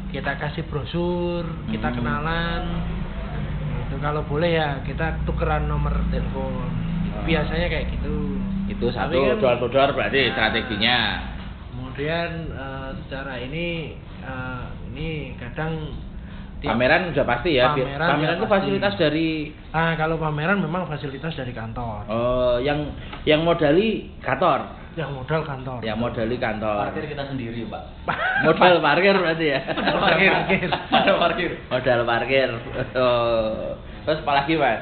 kita 0.10 0.36
kasih 0.38 0.64
brosur 0.66 1.44
kita 1.68 1.88
Hmm. 1.88 1.98
kenalan 1.98 2.64
itu 3.82 3.96
kalau 3.98 4.22
boleh 4.22 4.52
ya 4.54 4.80
kita 4.82 5.24
tukeran 5.24 5.66
nomor 5.66 5.92
telepon 6.10 6.68
biasanya 7.22 7.68
kayak 7.68 7.92
gitu 7.92 8.36
itu 8.70 8.86
satu. 8.90 9.14
kan- 9.16 9.40
door 9.40 9.56
to 9.58 9.68
door 9.68 9.90
berarti 9.92 10.20
Nah, 10.22 10.32
strateginya. 10.32 10.98
Kemudian 11.70 12.30
eh, 12.50 12.90
secara 13.02 13.34
ini 13.38 13.98
eh, 14.20 14.64
ini 14.90 15.08
kadang 15.36 15.94
pameran 16.60 17.08
udah 17.10 17.26
pasti 17.26 17.56
ya 17.56 17.72
Pameran 17.72 18.08
pameran 18.10 18.20
ya 18.28 18.36
itu 18.36 18.44
pasti. 18.44 18.54
fasilitas 18.60 18.94
dari 18.96 19.28
ah 19.72 19.96
kalau 19.96 20.16
pameran 20.16 20.60
memang 20.60 20.86
fasilitas 20.86 21.32
dari 21.34 21.52
kantor. 21.52 22.04
Oh 22.08 22.56
yang 22.60 22.92
yang 23.24 23.42
modali 23.42 24.12
kantor? 24.20 24.76
Yang 24.92 25.10
modal 25.14 25.42
kantor. 25.42 25.80
Yang 25.80 25.98
modali 25.98 26.36
kantor. 26.36 26.76
Parkir 26.84 27.06
kita 27.08 27.24
sendiri, 27.26 27.62
Pak. 27.64 27.84
modal 28.44 28.76
parkir 28.80 29.16
berarti 29.16 29.46
ya? 29.48 29.60
Parkir, 29.72 30.32
parkir. 30.36 30.70
Ada 30.92 31.12
parkir. 31.16 31.52
modal 31.70 32.00
parkir. 32.04 32.50
Oh. 32.94 33.78
terus 34.00 34.20
apa 34.20 34.32
lagi 34.34 34.54
mas 34.56 34.82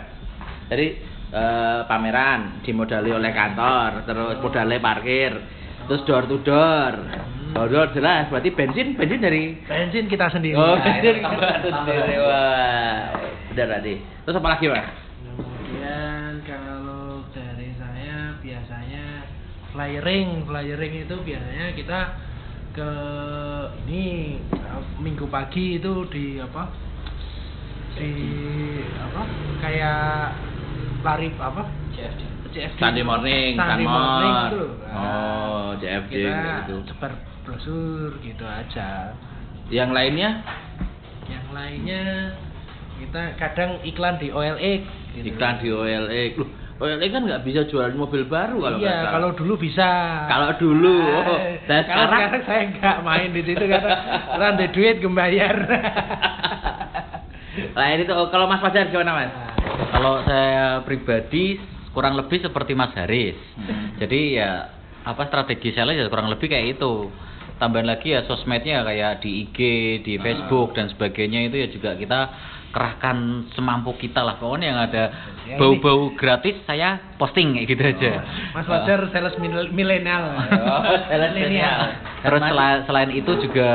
jadi 0.67 0.97
eh, 1.31 1.79
pameran 1.87 2.63
dimodali 2.63 3.11
oleh 3.11 3.31
kantor 3.35 4.07
terus 4.07 4.35
modalnya 4.39 4.79
parkir 4.79 5.31
terus 5.87 6.03
door 6.03 6.27
to 6.27 6.39
door 6.43 6.93
door 7.55 7.67
to 7.67 7.73
door 7.73 7.87
jelas 7.95 8.27
berarti 8.27 8.49
bensin 8.51 8.93
bensin 8.99 9.23
dari 9.23 9.55
bensin 9.63 10.05
kita 10.11 10.27
sendiri. 10.29 10.55
Oh 10.59 10.75
bensin 10.77 11.15
kita 11.23 11.49
sendiri 11.63 12.15
wah. 12.19 13.01
Benar 13.55 13.65
berarti 13.71 13.95
terus 14.27 14.37
apa 14.37 14.47
lagi 14.51 14.65
mas? 14.67 14.87
Kemudian 15.23 16.31
kalau 16.43 17.23
dari 17.31 17.71
saya 17.79 18.35
biasanya 18.43 19.05
flyering. 19.71 20.43
Flyering 20.45 20.93
itu 21.07 21.15
biasanya 21.23 21.65
kita 21.73 21.99
ke 22.75 22.91
ini 23.87 24.37
minggu 25.01 25.25
pagi 25.31 25.81
itu 25.81 26.05
di 26.11 26.37
apa? 26.37 26.69
Di 27.97 28.11
apa? 29.01 29.21
Kayak 29.63 30.37
lari 31.07 31.27
apa 31.33 31.63
CFD. 31.93 32.21
CFD 32.47 32.77
Sunday 32.77 33.01
morning, 33.01 33.55
Sunday 33.55 33.85
morning 33.85 34.33
itu 34.45 34.61
Oh, 34.89 35.71
CFD 35.77 36.11
kita 36.11 36.29
kayak 36.29 36.57
gitu. 36.61 36.75
sebar 36.85 37.11
brosur 37.43 38.11
gitu 38.19 38.43
aja 38.43 39.15
yang 39.69 39.91
lainnya 39.91 40.43
yang 41.25 41.47
lainnya 41.49 42.35
kita 42.97 43.35
kadang 43.37 43.79
iklan 43.83 44.15
di 44.17 44.27
OLX 44.29 44.83
gitu. 45.13 45.25
iklan 45.29 45.59
di 45.59 45.69
OLX 45.69 46.31
Loh, 46.35 46.49
OLX 46.79 47.09
kan 47.09 47.23
nggak 47.23 47.41
bisa 47.41 47.61
jualan 47.65 47.93
mobil 47.93 48.23
baru 48.25 48.57
kalau 48.59 48.77
iya 48.77 49.11
kalau 49.11 49.29
dulu 49.31 49.53
bisa 49.55 49.87
Kalau 50.25 50.49
dulu, 50.55 50.97
oh. 51.03 51.37
Eh, 51.37 51.61
Dan 51.65 51.83
kalau 51.83 52.03
sekarang? 52.05 52.11
sekarang 52.11 52.43
saya 52.43 52.61
nggak 52.69 52.97
main 53.01 53.29
di 53.29 53.41
situ 53.43 53.63
karena 53.63 53.91
ada 54.51 54.65
duit 54.67 54.95
gembayar 54.97 55.55
lain 57.73 57.97
itu 57.99 58.11
oh, 58.11 58.27
kalau 58.27 58.45
Mas 58.45 58.59
Fajar 58.59 58.87
gimana 58.87 59.13
Mas 59.15 59.31
Kalau 59.89 60.21
saya 60.23 60.81
pribadi 60.81 61.57
kurang 61.91 62.13
lebih 62.15 62.39
seperti 62.39 62.71
Mas 62.71 62.93
Haris. 62.93 63.37
Hmm. 63.55 63.97
Jadi 63.97 64.37
ya 64.37 64.69
apa 65.01 65.25
strategi 65.25 65.71
sales 65.71 65.95
ya 65.95 66.05
kurang 66.07 66.27
lebih 66.27 66.45
kayak 66.45 66.77
itu. 66.77 67.09
Tambahan 67.57 67.89
lagi 67.89 68.13
ya 68.13 68.21
sosmednya 68.23 68.85
kayak 68.85 69.19
di 69.19 69.41
IG, 69.43 69.57
di 70.01 70.13
Ah. 70.15 70.21
Facebook 70.21 70.77
dan 70.77 70.87
sebagainya 70.87 71.49
itu 71.49 71.57
ya 71.57 71.67
juga 71.67 71.89
kita 71.93 72.19
kerahkan 72.69 73.17
semampu 73.51 73.97
kita 73.97 74.21
lah. 74.21 74.37
Pokoknya 74.37 74.67
yang 74.67 74.81
ada 74.83 75.03
Ya, 75.47 75.55
bau-bau 75.55 76.11
gratis 76.13 76.59
saya 76.67 76.99
posting 77.15 77.55
kayak 77.55 77.67
gitu 77.67 77.83
aja. 77.87 78.11
Mas 78.51 78.67
Fajar 78.67 79.09
sales 79.09 79.33
mil- 79.39 79.71
milenial 79.71 80.27
Oh, 80.53 80.83
sales 81.07 81.33
milenial. 81.33 81.97
Terus 82.21 82.41
selain 82.85 83.11
itu 83.11 83.31
juga 83.41 83.69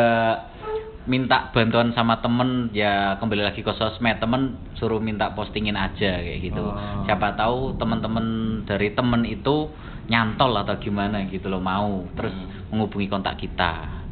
minta 1.05 1.51
bantuan 1.51 1.91
sama 1.91 2.19
temen 2.19 2.71
ya 2.71 3.19
kembali 3.19 3.43
lagi 3.43 3.61
ke 3.61 3.73
sosmed 3.73 4.17
temen 4.17 4.43
suruh 4.73 4.99
minta 4.99 5.31
postingin 5.31 5.75
aja 5.75 6.17
kayak 6.17 6.41
gitu 6.41 6.63
Oh. 6.63 7.03
siapa 7.03 7.35
tahu 7.35 7.75
temen-temen 7.75 8.27
dari 8.63 8.91
temen 8.91 9.25
itu 9.25 9.67
nyantol 10.05 10.55
atau 10.57 10.79
gimana 10.79 11.27
gitu 11.27 11.47
loh 11.47 11.59
mau 11.59 12.07
terus 12.15 12.31
Hmm. 12.31 12.71
menghubungi 12.71 13.07
kontak 13.07 13.35
kita 13.37 14.03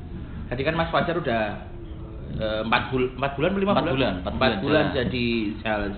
Tadi 0.46 0.60
kan 0.60 0.74
Mas 0.74 0.90
Fajar 0.90 1.14
udah 1.14 1.42
eh, 2.32 2.60
empat 2.60 2.90
bul 2.90 3.06
empat 3.12 3.32
bulan 3.34 3.50
lima 3.54 3.70
Empat 3.70 3.84
bulan? 3.84 3.94
bulan, 3.94 4.14
empat 4.16 4.32
bulan 4.34 4.50
bulan 4.60 4.84
jalan. 4.84 4.94
jadi 4.96 5.26
sales. 5.60 5.96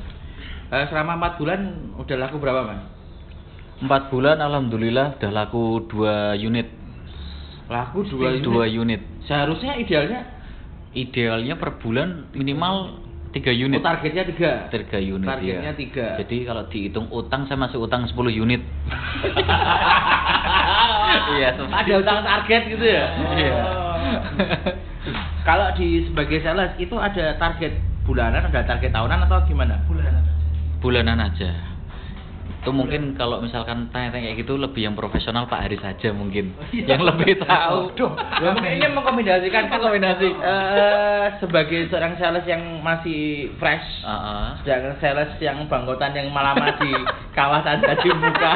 Eh, 0.68 0.84
selama 0.86 1.12
empat 1.14 1.32
bulan 1.36 1.60
udah 1.96 2.16
laku 2.18 2.36
berapa 2.36 2.60
Mas? 2.62 2.80
empat 3.80 4.02
bulan 4.08 4.36
alhamdulillah 4.38 5.16
udah 5.16 5.30
laku 5.32 5.64
dua 5.86 6.14
unit 6.34 6.68
Laku 7.66 8.04
dua 8.04 8.28
unit. 8.30 8.44
dua 8.44 8.64
unit 8.68 9.00
Seharusnya 9.22 9.72
idealnya 9.74 10.20
idealnya 10.92 11.56
per 11.56 11.80
bulan 11.80 12.28
minimal 12.36 13.00
tiga 13.32 13.48
unit 13.48 13.80
oh, 13.80 13.84
targetnya 13.84 14.28
tiga. 14.28 14.68
tiga 14.68 14.98
unit 15.00 15.24
Targetnya 15.24 15.72
ya. 15.72 15.78
tiga. 15.78 16.06
jadi 16.20 16.36
kalau 16.44 16.62
dihitung 16.68 17.06
utang 17.08 17.48
saya 17.48 17.56
masih 17.56 17.80
utang 17.80 18.04
10 18.04 18.16
unit 18.28 18.60
Iya, 21.32 21.54
Ada 21.54 21.92
utang 22.02 22.20
target 22.24 22.62
gitu 22.72 22.84
ya? 22.84 23.04
Iya. 23.36 23.52
Oh. 23.56 24.20
Kalau 25.48 25.72
di 25.76 26.04
sebagai 26.08 26.38
sales 26.44 26.72
itu 26.76 26.92
ada 26.98 27.36
target 27.40 27.72
bulanan, 28.04 28.48
ada 28.48 28.62
target 28.66 28.90
tahunan 28.92 29.26
atau 29.26 29.38
gimana? 29.46 29.80
bulan 29.86 30.22
bulanan 30.82 31.18
aja 31.22 31.71
itu 32.42 32.70
mungkin 32.70 33.14
kalau 33.14 33.38
misalkan 33.38 33.90
tanya-tanya 33.90 34.28
kayak 34.28 34.38
gitu 34.38 34.54
lebih 34.54 34.82
yang 34.82 34.94
profesional 34.94 35.46
Pak 35.46 35.62
Haris 35.62 35.78
saja 35.78 36.10
mungkin 36.10 36.54
Iya. 36.70 36.94
yang 36.94 37.02
lebih 37.02 37.38
tahu 37.40 37.90
Waduh. 37.90 38.12
Ya, 38.38 38.48
mungkin 38.52 38.72
ini 38.72 38.86
mengkombinasikan 38.88 39.62
Mengkombinasi. 39.66 40.28
eh, 40.30 41.26
sebagai 41.38 41.86
seorang 41.86 42.14
sales 42.16 42.42
yang 42.44 42.62
masih 42.78 43.50
fresh 43.56 43.82
Heeh. 44.00 44.46
sedangkan 44.62 44.94
sales 44.96 45.30
yang 45.38 45.58
bangkotan 45.66 46.14
yang 46.14 46.30
malam 46.30 46.54
di 46.76 46.90
kawasan 47.36 47.82
jadi 47.82 48.08
muka 48.12 48.52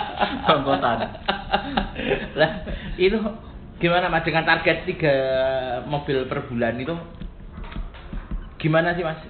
Bangkotan. 0.46 0.98
lah 2.34 2.50
itu 2.96 3.16
gimana 3.76 4.08
mas 4.08 4.22
dengan 4.22 4.44
target 4.46 4.84
tiga 4.84 5.14
mobil 5.84 6.24
per 6.24 6.44
bulan 6.44 6.76
itu 6.76 6.96
gimana 8.56 8.92
sih 8.92 9.00
mas 9.00 9.20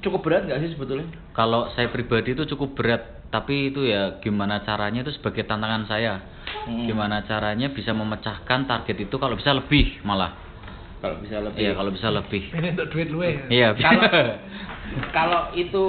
cukup 0.00 0.20
berat 0.22 0.42
nggak 0.44 0.60
sih 0.60 0.70
sebetulnya 0.72 1.04
kalau 1.32 1.68
saya 1.70 1.88
pribadi 1.88 2.32
itu 2.32 2.44
cukup 2.46 2.72
berat 2.74 3.19
tapi 3.30 3.70
itu 3.70 3.86
ya 3.86 4.18
gimana 4.18 4.62
caranya 4.66 5.06
itu 5.06 5.14
sebagai 5.14 5.46
tantangan 5.46 5.86
saya. 5.86 6.14
Hmm. 6.50 6.84
gimana 6.84 7.22
caranya 7.24 7.70
bisa 7.70 7.94
memecahkan 7.94 8.66
target 8.66 9.06
itu 9.06 9.16
kalau 9.16 9.38
bisa 9.38 9.54
lebih 9.54 10.02
malah. 10.02 10.34
Kalau 11.00 11.16
bisa 11.22 11.40
lebih. 11.40 11.56
Iya 11.62 11.72
kalau 11.72 11.90
bisa 11.94 12.08
lebih. 12.12 12.42
Ini 12.52 12.68
untuk 12.76 12.88
duit 12.92 13.08
lu 13.08 13.22
ya? 13.24 13.32
Iya. 13.48 13.68
Kalau 13.78 14.02
kalau 15.14 15.40
itu 15.56 15.84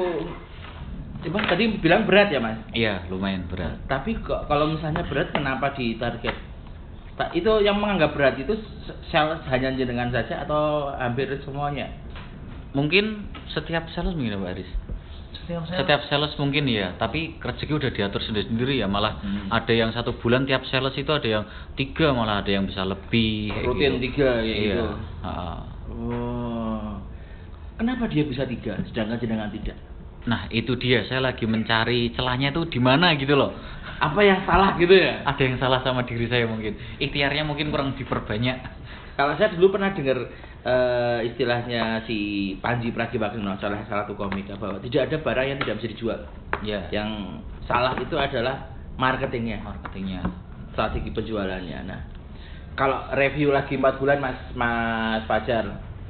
coba 1.27 1.37
tadi 1.49 1.75
bilang 1.81 2.07
berat 2.07 2.29
ya 2.31 2.39
mas? 2.39 2.61
Iya 2.71 3.03
lumayan 3.11 3.49
berat. 3.49 3.83
Tapi 3.89 4.21
kok 4.21 4.47
kalau 4.47 4.71
misalnya 4.71 5.03
berat 5.09 5.33
kenapa 5.35 5.73
di 5.75 5.97
target? 5.99 6.37
Ta- 7.19 7.33
itu 7.35 7.51
yang 7.59 7.81
menganggap 7.81 8.15
berat 8.15 8.39
itu 8.39 8.55
sales 9.11 9.43
hanya 9.51 9.75
jenengan 9.75 10.13
saja 10.13 10.47
atau 10.47 10.93
hampir 10.95 11.27
semuanya? 11.43 11.91
Mungkin 12.71 13.27
setiap 13.51 13.89
sales 13.91 14.15
mungkin 14.15 14.39
Pak 14.39 14.55
Haris 14.55 14.71
setiap 15.31 15.63
saya 15.67 15.77
setiap 15.83 16.01
sales 16.11 16.33
mungkin 16.35 16.67
ya 16.67 16.93
tapi 16.99 17.39
rezeki 17.39 17.73
udah 17.79 17.91
diatur 17.95 18.21
sendiri 18.21 18.45
sendiri 18.51 18.73
ya 18.83 18.87
malah 18.91 19.19
Hmm. 19.21 19.47
ada 19.53 19.73
yang 19.73 19.91
satu 19.95 20.17
bulan 20.19 20.43
tiap 20.43 20.65
sales 20.67 20.95
itu 20.97 21.11
ada 21.11 21.27
yang 21.27 21.43
tiga 21.77 22.11
malah 22.11 22.43
ada 22.43 22.51
yang 22.51 22.65
bisa 22.67 22.83
lebih 22.83 23.53
Rutin 23.63 23.99
gitu. 23.99 24.11
tiga, 24.11 24.29
kayak 24.41 24.47
iya. 24.47 24.75
gitu. 24.75 24.87
oh. 25.93 26.89
Kenapa 27.77 28.05
dia 28.05 28.23
bisa 28.25 28.45
tiga 28.45 28.77
sedangkan 28.85 29.17
jenengan 29.17 29.49
tidak? 29.49 29.77
Nah 30.29 30.45
itu 30.53 30.77
dia 30.77 31.01
saya 31.09 31.17
lagi 31.33 31.49
mencari 31.49 32.13
celahnya 32.13 32.53
itu 32.53 32.69
di 32.69 32.77
mana 32.77 33.17
gitu 33.17 33.33
loh. 33.33 33.57
Apa 33.97 34.21
yang 34.21 34.45
salah 34.45 34.77
gitu 34.77 34.93
ya? 34.93 35.25
Ada 35.25 35.41
yang 35.41 35.57
salah 35.57 35.81
sama 35.81 36.05
diri 36.05 36.29
saya 36.29 36.45
mungkin. 36.45 36.77
Ikhtiarnya 37.01 37.41
mungkin 37.41 37.73
kurang 37.73 37.97
diperbanyak. 37.97 38.57
Kalau 39.17 39.33
saya 39.37 39.49
dulu 39.53 39.73
pernah 39.77 39.93
dengar 39.93 40.29
eh, 40.61 41.19
istilahnya 41.31 42.05
si 42.05 42.17
Panji 42.61 42.93
Pragiwaksono 42.93 43.57
salah 43.57 43.81
satu 43.89 44.13
komika 44.13 44.57
bahwa 44.57 44.77
tidak 44.81 45.09
ada 45.09 45.17
barang 45.21 45.47
yang 45.49 45.59
tidak 45.61 45.75
bisa 45.81 45.89
dijual 45.93 46.19
ya 46.61 46.85
yang 46.93 47.41
salah 47.65 47.97
itu 47.97 48.17
adalah 48.17 48.69
marketingnya, 48.97 49.63
marketingnya. 49.65 50.21
strategi 50.71 51.11
penjualannya. 51.11 51.79
Nah, 51.83 52.01
kalau 52.79 53.03
review 53.19 53.51
lagi 53.51 53.75
empat 53.75 53.99
bulan 53.99 54.23
Mas 54.23 54.39
Mas 54.55 55.19
Fajar, 55.27 55.67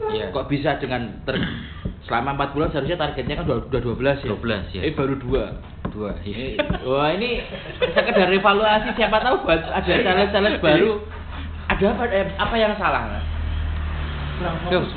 Iya. 0.09 0.29
kok 0.33 0.49
bisa 0.49 0.77
dengan 0.81 1.21
ter 1.25 1.37
selama 2.09 2.33
empat 2.33 2.57
bulan 2.57 2.69
seharusnya 2.73 2.97
targetnya 2.97 3.41
kan 3.41 3.45
udah 3.45 3.57
udah 3.69 3.81
12 3.81 4.25
ya. 4.25 4.29
12 4.33 4.75
ya. 4.77 4.81
Eh 4.85 4.93
baru 4.93 5.13
dua. 5.17 5.43
Dua. 5.93 6.13
Eh, 6.25 6.57
Wah 6.85 7.09
ini 7.13 7.41
sekedar 7.81 8.29
evaluasi 8.29 8.93
siapa 8.97 9.17
tahu 9.21 9.45
buat 9.45 9.61
ada 9.65 9.85
challenge-challenge 9.85 10.61
baru. 10.61 11.01
Ada 11.69 11.85
apa 11.93 12.03
eh, 12.09 12.27
apa 12.37 12.55
yang 12.57 12.73
salah? 12.77 13.01
Mas? 13.17 13.25
Kurang 14.41 14.57
fokus. 14.65 14.89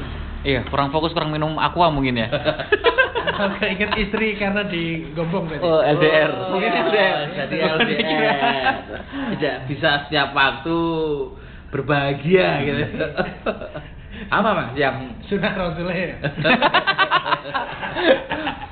Iya, 0.45 0.61
kurang 0.69 0.89
fokus, 0.93 1.13
kurang 1.13 1.33
minum 1.33 1.57
aqua 1.61 1.93
mungkin 1.93 2.21
ya. 2.21 2.29
Agak 3.45 3.69
inget 3.69 3.93
istri 4.01 4.37
karena 4.41 4.65
digombong 4.65 5.53
tadi. 5.53 5.61
Oh, 5.61 5.81
LDR. 5.81 6.31
Oh, 6.33 6.57
Mungkin 6.57 6.73
LDR. 6.73 7.19
Jadi 7.33 7.57
LDR. 7.61 8.75
Tidak 9.37 9.57
bisa 9.69 10.09
setiap 10.09 10.33
waktu 10.33 10.77
berbahagia 11.73 12.49
gitu. 12.65 12.85
Apa 14.31 14.49
Mas 14.55 14.73
yang 14.79 15.19
Sunnah 15.29 15.53
Rasulnya. 15.53 16.17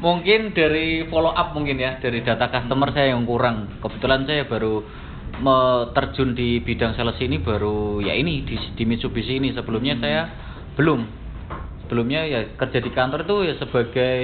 mungkin 0.03 0.51
dari 0.51 1.07
follow 1.07 1.31
up 1.31 1.55
mungkin 1.55 1.79
ya 1.79 2.03
dari 2.03 2.27
data 2.27 2.51
customer 2.51 2.91
saya 2.91 3.15
yang 3.15 3.23
kurang 3.23 3.79
kebetulan 3.79 4.27
saya 4.27 4.51
baru 4.51 4.83
terjun 5.95 6.35
di 6.35 6.59
bidang 6.59 6.99
sales 6.99 7.19
ini 7.23 7.39
baru 7.39 8.03
ya 8.03 8.11
ini 8.15 8.43
di, 8.43 8.59
di 8.75 8.83
Mitsubishi 8.83 9.39
ini 9.39 9.55
sebelumnya 9.55 9.95
saya 10.03 10.23
belum 10.79 11.01
sebelumnya 11.85 12.25
ya 12.25 12.41
kerja 12.57 12.79
di 12.81 12.91
kantor 12.93 13.29
itu 13.29 13.37
ya 13.45 13.55
sebagai 13.61 14.23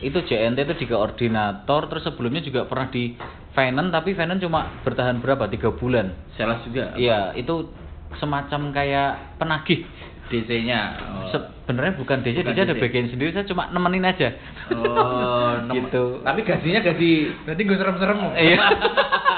itu 0.00 0.18
JNT 0.24 0.58
itu 0.64 0.74
di 0.80 0.86
koordinator 0.88 1.88
terus 1.92 2.04
sebelumnya 2.08 2.40
juga 2.40 2.64
pernah 2.64 2.88
di 2.88 3.16
finance 3.52 3.92
tapi 3.92 4.16
finance 4.16 4.40
cuma 4.40 4.68
bertahan 4.80 5.20
berapa 5.20 5.44
tiga 5.52 5.72
bulan 5.76 6.16
sales 6.36 6.60
juga? 6.64 6.96
iya 6.96 7.36
itu 7.36 7.68
semacam 8.16 8.74
kayak 8.74 9.38
penagih 9.38 9.86
DC-nya. 10.30 10.80
Oh. 11.10 11.26
sebenarnya 11.34 11.98
bukan 11.98 12.22
DC 12.22 12.38
Bukan 12.46 12.54
DC 12.54 12.62
ada 12.62 12.74
DC. 12.78 12.82
bagian 12.86 13.06
sendiri 13.10 13.30
saya 13.34 13.46
cuma 13.50 13.66
nemenin 13.74 14.06
aja 14.06 14.30
Oh, 14.70 15.58
gitu 15.74 16.22
Tapi 16.22 16.40
gajinya 16.46 16.80
gaji 16.86 17.10
Berarti 17.42 17.62
gue 17.66 17.76
serem-serem. 17.76 18.18
Iya. 18.38 18.58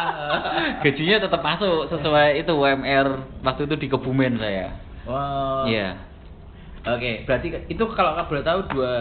Gajinya 0.85 1.16
tetap 1.25 1.40
masuk 1.40 1.88
sesuai 1.88 2.44
itu 2.44 2.52
UMR 2.52 3.09
waktu 3.40 3.62
itu 3.64 3.75
di 3.80 3.87
Kebumen 3.88 4.37
saya. 4.37 4.76
Oh. 5.06 5.64
Iya. 5.66 5.99
Oke, 6.82 7.23
berarti 7.23 7.71
itu 7.71 7.85
kalau 7.94 8.18
kamu 8.18 8.26
boleh 8.26 8.42
tahu 8.42 8.61
dua 8.75 8.94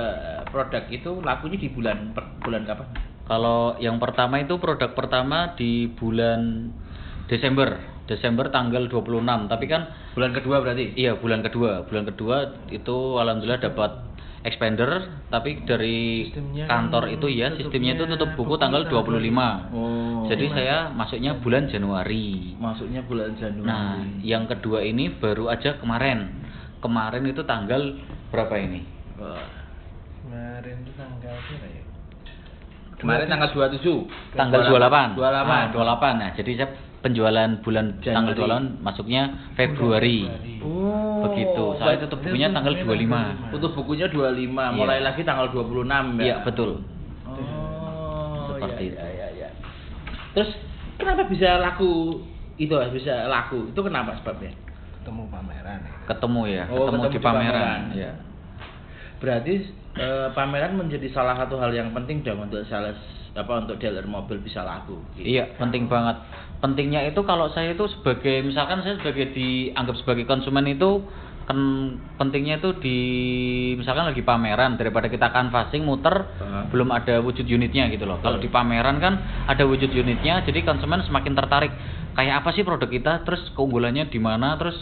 produk 0.53 0.83
itu 0.93 1.11
lakunya 1.25 1.57
di 1.57 1.69
bulan 1.73 2.13
per- 2.13 2.37
bulan 2.45 2.61
kapan? 2.65 2.87
Kalau 3.25 3.73
yang 3.81 3.97
pertama 3.97 4.37
itu 4.37 4.61
produk 4.61 4.93
pertama 4.93 5.57
di 5.57 5.89
bulan 5.89 6.69
Desember. 7.25 7.81
Desember 8.05 8.51
tanggal 8.51 8.85
26. 8.91 9.47
Tapi 9.47 9.65
kan 9.71 9.87
Bulan 10.11 10.35
kedua 10.35 10.59
berarti? 10.59 10.93
iya 10.99 11.15
bulan 11.15 11.39
kedua. 11.41 11.87
Bulan 11.87 12.03
kedua 12.05 12.67
itu 12.67 13.15
alhamdulillah 13.15 13.63
dapat 13.63 14.10
expander 14.41 15.21
tapi 15.29 15.61
dari 15.69 16.29
Sistemnya 16.29 16.65
kan 16.65 16.89
kantor 16.89 17.13
itu 17.13 17.27
ya 17.29 17.53
sistemnya 17.53 17.93
itu 17.93 18.09
tutup 18.09 18.33
buku 18.33 18.57
tanggal 18.57 18.81
25. 18.89 19.21
Oh. 19.73 20.25
Jadi 20.25 20.45
saya 20.49 20.89
masuknya 20.89 21.37
bulan 21.37 21.69
Januari. 21.69 22.57
masuknya 22.57 23.05
bulan 23.05 23.37
Januari. 23.37 23.69
Nah, 23.69 24.01
yang 24.25 24.49
kedua 24.49 24.81
ini 24.81 25.13
baru 25.13 25.53
aja 25.53 25.77
kemarin. 25.77 26.33
Kemarin 26.81 27.23
itu 27.29 27.45
tanggal 27.45 28.01
berapa 28.33 28.55
ini? 28.57 28.81
Kemarin 30.25 30.75
itu 30.81 30.91
tanggal 30.97 31.35
berapa 31.37 31.65
ya? 31.69 31.83
Kemarin 32.97 33.25
tanggal 33.29 33.49
27. 33.53 34.37
Tanggal 34.37 34.61
28. 34.69 35.17
28. 35.17 35.21
Nah, 35.21 35.65
28. 35.73 36.21
Nah, 36.21 36.29
jadi 36.37 36.51
saya 36.57 36.69
penjualan 37.01 37.49
bulan 37.59 37.97
Januari. 37.99 38.15
tanggal 38.15 38.33
28 38.77 38.85
masuknya 38.85 39.21
Februari. 39.57 40.19
Oh. 40.61 41.25
Begitu. 41.25 41.65
Soalnya 41.75 41.99
tutup 42.05 42.19
bukunya 42.21 42.47
tanggal 42.49 42.73
25. 42.75 43.51
Tutup 43.51 43.71
bukunya 43.73 44.07
25, 44.07 44.63
mulai 44.71 45.01
Iya. 45.01 45.05
lagi 45.09 45.21
tanggal 45.21 45.47
26 45.49 46.05
ya. 46.17 46.23
Iya, 46.23 46.35
betul. 46.45 46.71
Oh, 47.25 48.53
Seperti 48.53 48.83
iya, 48.85 48.93
itu. 48.93 49.01
iya, 49.11 49.27
iya. 49.35 49.49
Terus 50.31 50.49
kenapa 50.95 51.25
bisa 51.25 51.57
laku 51.57 52.21
itu 52.55 52.73
bisa 52.93 53.25
laku? 53.27 53.69
Itu 53.69 53.81
kenapa 53.81 54.17
sebabnya? 54.17 54.53
Ketemu 55.01 55.23
pameran 55.27 55.79
ya. 55.81 55.93
Ketemu 56.05 56.41
ya, 56.47 56.63
Oh, 56.69 56.85
ketemu, 56.85 57.01
ketemu 57.01 57.03
di 57.03 57.11
di 57.11 57.19
pameran. 57.19 57.79
pameran. 57.89 58.15
Berarti 59.21 59.53
eh, 60.01 60.27
pameran 60.33 60.75
menjadi 60.75 61.07
salah 61.13 61.37
satu 61.37 61.61
hal 61.61 61.69
yang 61.71 61.93
penting 61.93 62.25
dong 62.25 62.41
untuk 62.41 62.65
sales 62.65 62.97
apa 63.31 63.63
untuk 63.63 63.79
dealer 63.79 64.03
mobil 64.03 64.43
bisa 64.43 64.59
laku. 64.65 64.99
gitu. 65.15 65.23
Iya, 65.23 65.55
penting 65.55 65.87
banget. 65.87 66.19
Pentingnya 66.59 67.07
itu 67.07 67.23
kalau 67.23 67.47
saya 67.55 67.71
itu 67.71 67.87
sebagai 67.87 68.43
misalkan 68.43 68.83
saya 68.83 68.99
sebagai 68.99 69.31
dianggap 69.31 69.95
sebagai 70.03 70.27
konsumen 70.27 70.67
itu 70.67 71.05
kan 71.41 71.57
pentingnya 72.21 72.61
itu 72.61 72.69
di 72.77 72.97
misalkan 73.73 74.13
lagi 74.13 74.21
pameran 74.21 74.77
daripada 74.77 75.09
kita 75.09 75.33
canvassing 75.33 75.81
muter 75.81 76.13
Heeh. 76.37 76.63
belum 76.69 76.93
ada 76.93 77.17
wujud 77.23 77.47
unitnya 77.47 77.89
gitu 77.89 78.05
loh. 78.05 78.21
Kalau 78.21 78.37
di 78.37 78.51
pameran 78.51 79.01
kan 79.01 79.45
ada 79.47 79.63
wujud 79.65 79.89
unitnya 79.89 80.43
jadi 80.45 80.61
konsumen 80.67 81.01
semakin 81.07 81.33
tertarik. 81.33 81.71
Kayak 82.13 82.43
apa 82.43 82.49
sih 82.51 82.67
produk 82.67 82.89
kita? 82.91 83.13
Terus 83.23 83.41
keunggulannya 83.55 84.11
di 84.11 84.19
mana? 84.19 84.59
Terus 84.59 84.75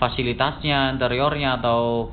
fasilitasnya, 0.00 0.96
interiornya 0.96 1.60
atau 1.60 2.10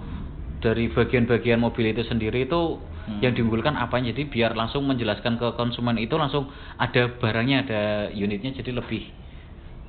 dari 0.59 0.91
bagian-bagian 0.91 1.57
mobil 1.57 1.89
itu 1.89 2.03
sendiri 2.03 2.45
itu 2.45 2.79
Hmm. 2.99 3.25
yang 3.25 3.33
diunggulkan 3.33 3.73
apa 3.73 3.97
jadi 3.97 4.21
biar 4.21 4.53
langsung 4.53 4.85
menjelaskan 4.85 5.41
ke 5.41 5.57
konsumen 5.57 5.97
itu 5.97 6.13
langsung 6.13 6.45
ada 6.77 7.09
barangnya 7.09 7.57
ada 7.65 7.81
unitnya 8.13 8.53
jadi 8.53 8.69
lebih 8.69 9.09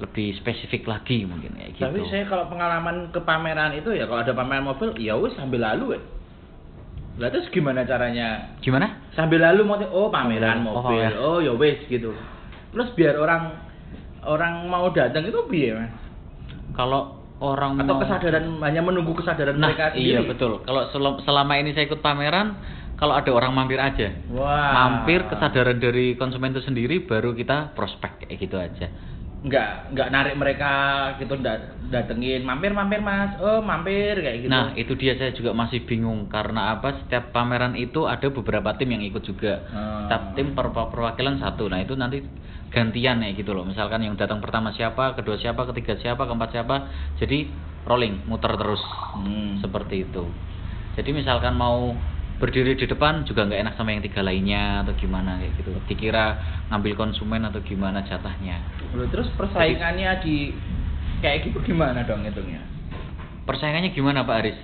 lebih 0.00 0.40
spesifik 0.40 0.88
lagi 0.88 1.28
mungkin 1.28 1.52
kayak 1.52 1.76
gitu. 1.76 1.84
Tapi 1.84 2.00
saya 2.08 2.24
kalau 2.24 2.48
pengalaman 2.48 3.12
ke 3.12 3.20
pameran 3.20 3.76
itu 3.76 3.92
ya 3.92 4.08
kalau 4.08 4.24
ada 4.24 4.32
pameran 4.32 4.64
mobil 4.64 4.96
ya 4.96 5.20
wis 5.20 5.36
sambil 5.36 5.60
lalu 5.60 6.00
ya. 6.00 6.02
Lah 7.20 7.28
terus 7.28 7.52
gimana 7.52 7.84
caranya? 7.84 8.56
gimana? 8.64 9.04
Sambil 9.12 9.44
lalu 9.44 9.68
mau 9.68 9.76
oh 9.76 10.08
pameran 10.08 10.64
Oh, 10.64 10.80
mobil. 10.80 11.04
ya. 11.04 11.10
Oh 11.20 11.44
ya 11.44 11.52
wis 11.52 11.76
gitu. 11.92 12.16
Terus 12.72 12.88
biar 12.96 13.20
orang 13.20 13.52
orang 14.24 14.64
mau 14.64 14.88
datang 14.88 15.28
itu 15.28 15.36
Mas? 15.76 15.92
Kalau 16.72 17.19
orang 17.40 17.76
Atau 17.76 17.94
mau- 17.94 18.00
kesadaran 18.00 18.44
hanya 18.60 18.80
menunggu 18.80 19.12
kesadaran 19.14 19.56
nah 19.56 19.68
mereka 19.68 19.90
sendiri. 19.90 20.06
iya 20.06 20.20
betul. 20.22 20.60
Kalau 20.60 20.82
sel- 20.88 21.20
selama 21.20 21.56
ini 21.56 21.72
saya 21.72 21.84
ikut 21.84 21.98
pameran 21.98 22.60
kalau 22.94 23.12
ada 23.12 23.28
orang 23.28 23.50
mampir 23.50 23.76
aja. 23.76 24.12
Wah. 24.28 24.70
Mampir 24.70 25.24
kesadaran 25.26 25.76
dari 25.76 26.14
konsumen 26.14 26.52
itu 26.52 26.60
sendiri 26.60 27.00
baru 27.02 27.32
kita 27.32 27.72
prospek 27.72 28.22
kayak 28.22 28.36
gitu 28.38 28.56
aja. 28.56 28.88
nggak 29.40 29.96
nggak 29.96 30.08
narik 30.12 30.36
mereka 30.36 30.72
gitu 31.16 31.32
da- 31.40 31.72
datengin 31.88 32.44
mampir 32.44 32.76
mampir 32.76 33.00
mas 33.00 33.40
oh 33.40 33.64
mampir 33.64 34.20
kayak 34.20 34.44
gitu 34.44 34.52
Nah, 34.52 34.76
itu 34.76 34.92
dia 34.94 35.16
saya 35.16 35.32
juga 35.32 35.56
masih 35.56 35.80
bingung 35.80 36.28
karena 36.28 36.76
apa? 36.76 37.00
Setiap 37.00 37.32
pameran 37.32 37.72
itu 37.72 38.04
ada 38.04 38.28
beberapa 38.28 38.76
tim 38.76 38.92
yang 38.92 39.00
ikut 39.00 39.24
juga. 39.24 39.64
Hmm. 39.66 40.04
Setiap 40.04 40.22
tim 40.36 40.52
per- 40.52 40.68
perwakilan 40.68 41.40
satu. 41.40 41.64
Nah, 41.66 41.80
itu 41.80 41.96
nanti 41.96 42.20
gantian 42.70 43.22
ya 43.22 43.30
gitu 43.34 43.50
loh. 43.52 43.66
Misalkan 43.66 44.02
yang 44.06 44.14
datang 44.14 44.38
pertama 44.38 44.70
siapa, 44.74 45.18
kedua 45.18 45.36
siapa, 45.36 45.66
ketiga 45.74 45.98
siapa, 45.98 46.26
keempat 46.26 46.50
siapa. 46.54 46.76
Jadi 47.18 47.50
rolling, 47.86 48.26
muter 48.30 48.54
terus. 48.54 48.82
Hmm. 49.18 49.58
Seperti 49.58 50.06
itu. 50.06 50.24
Jadi 50.94 51.10
misalkan 51.14 51.54
mau 51.58 51.94
berdiri 52.40 52.72
di 52.72 52.88
depan 52.88 53.28
juga 53.28 53.44
nggak 53.44 53.60
enak 53.60 53.74
sama 53.76 53.92
yang 53.92 54.00
tiga 54.00 54.24
lainnya 54.24 54.80
atau 54.86 54.96
gimana 54.96 55.36
kayak 55.36 55.52
gitu. 55.60 55.70
Dikira 55.90 56.24
ngambil 56.72 56.96
konsumen 56.96 57.44
atau 57.44 57.60
gimana 57.60 58.00
jatahnya. 58.06 58.62
Loh, 58.96 59.06
terus 59.12 59.28
persaingannya 59.36 60.24
di 60.24 60.54
kayak 61.20 61.52
gitu 61.52 61.60
gimana 61.62 62.00
dong 62.08 62.24
hitungnya 62.24 62.64
Persaingannya 63.44 63.92
gimana 63.92 64.24
Pak 64.24 64.36
Aris 64.40 64.58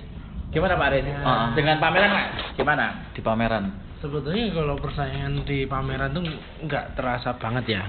gimana 0.47 0.79
pak 0.79 0.87
Aris 0.95 1.05
Ah. 1.21 1.51
dengan 1.53 1.77
pameran 1.77 2.11
gimana 2.55 2.85
di 3.13 3.21
pameran? 3.21 3.63
Sebetulnya 3.97 4.53
kalau 4.53 4.77
persaingan 4.77 5.41
di 5.41 5.65
pameran 5.65 6.13
tuh 6.13 6.21
nggak 6.65 6.93
terasa 6.93 7.33
banget 7.41 7.81
ya, 7.81 7.83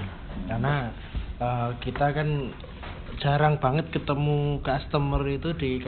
karena 0.48 0.88
eh, 1.36 1.70
kita 1.84 2.16
kan 2.16 2.28
jarang 3.20 3.60
banget 3.60 3.92
ketemu 3.92 4.64
customer 4.64 5.20
itu 5.28 5.52
di 5.58 5.84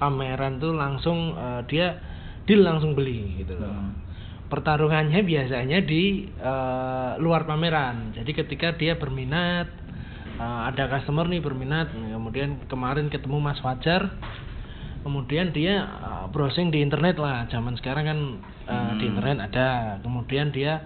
pameran 0.00 0.56
tuh 0.56 0.72
langsung 0.72 1.36
eh, 1.36 1.60
dia 1.68 2.00
deal 2.48 2.64
langsung 2.64 2.96
beli 2.96 3.44
gitu 3.44 3.60
loh. 3.60 3.68
Hmm. 3.68 3.92
Pertarungannya 4.48 5.20
biasanya 5.20 5.84
di 5.84 6.32
eh, 6.32 7.12
luar 7.20 7.44
pameran. 7.44 8.16
Jadi 8.16 8.30
ketika 8.32 8.72
dia 8.72 8.96
berminat, 8.96 9.68
eh, 10.40 10.60
ada 10.72 10.88
customer 10.88 11.28
nih 11.28 11.44
berminat, 11.44 11.92
kemudian 11.92 12.64
kemarin 12.72 13.12
ketemu 13.12 13.36
Mas 13.36 13.60
Fajar, 13.60 14.16
kemudian 15.08 15.54
dia 15.54 15.88
uh, 15.88 16.26
browsing 16.28 16.68
di 16.68 16.82
internet 16.82 17.16
lah 17.16 17.46
zaman 17.48 17.78
sekarang 17.78 18.04
kan 18.04 18.20
uh, 18.68 18.92
di 18.94 19.04
Hmm. 19.04 19.10
internet 19.10 19.36
ada 19.48 19.68
kemudian 19.98 20.52
dia 20.52 20.84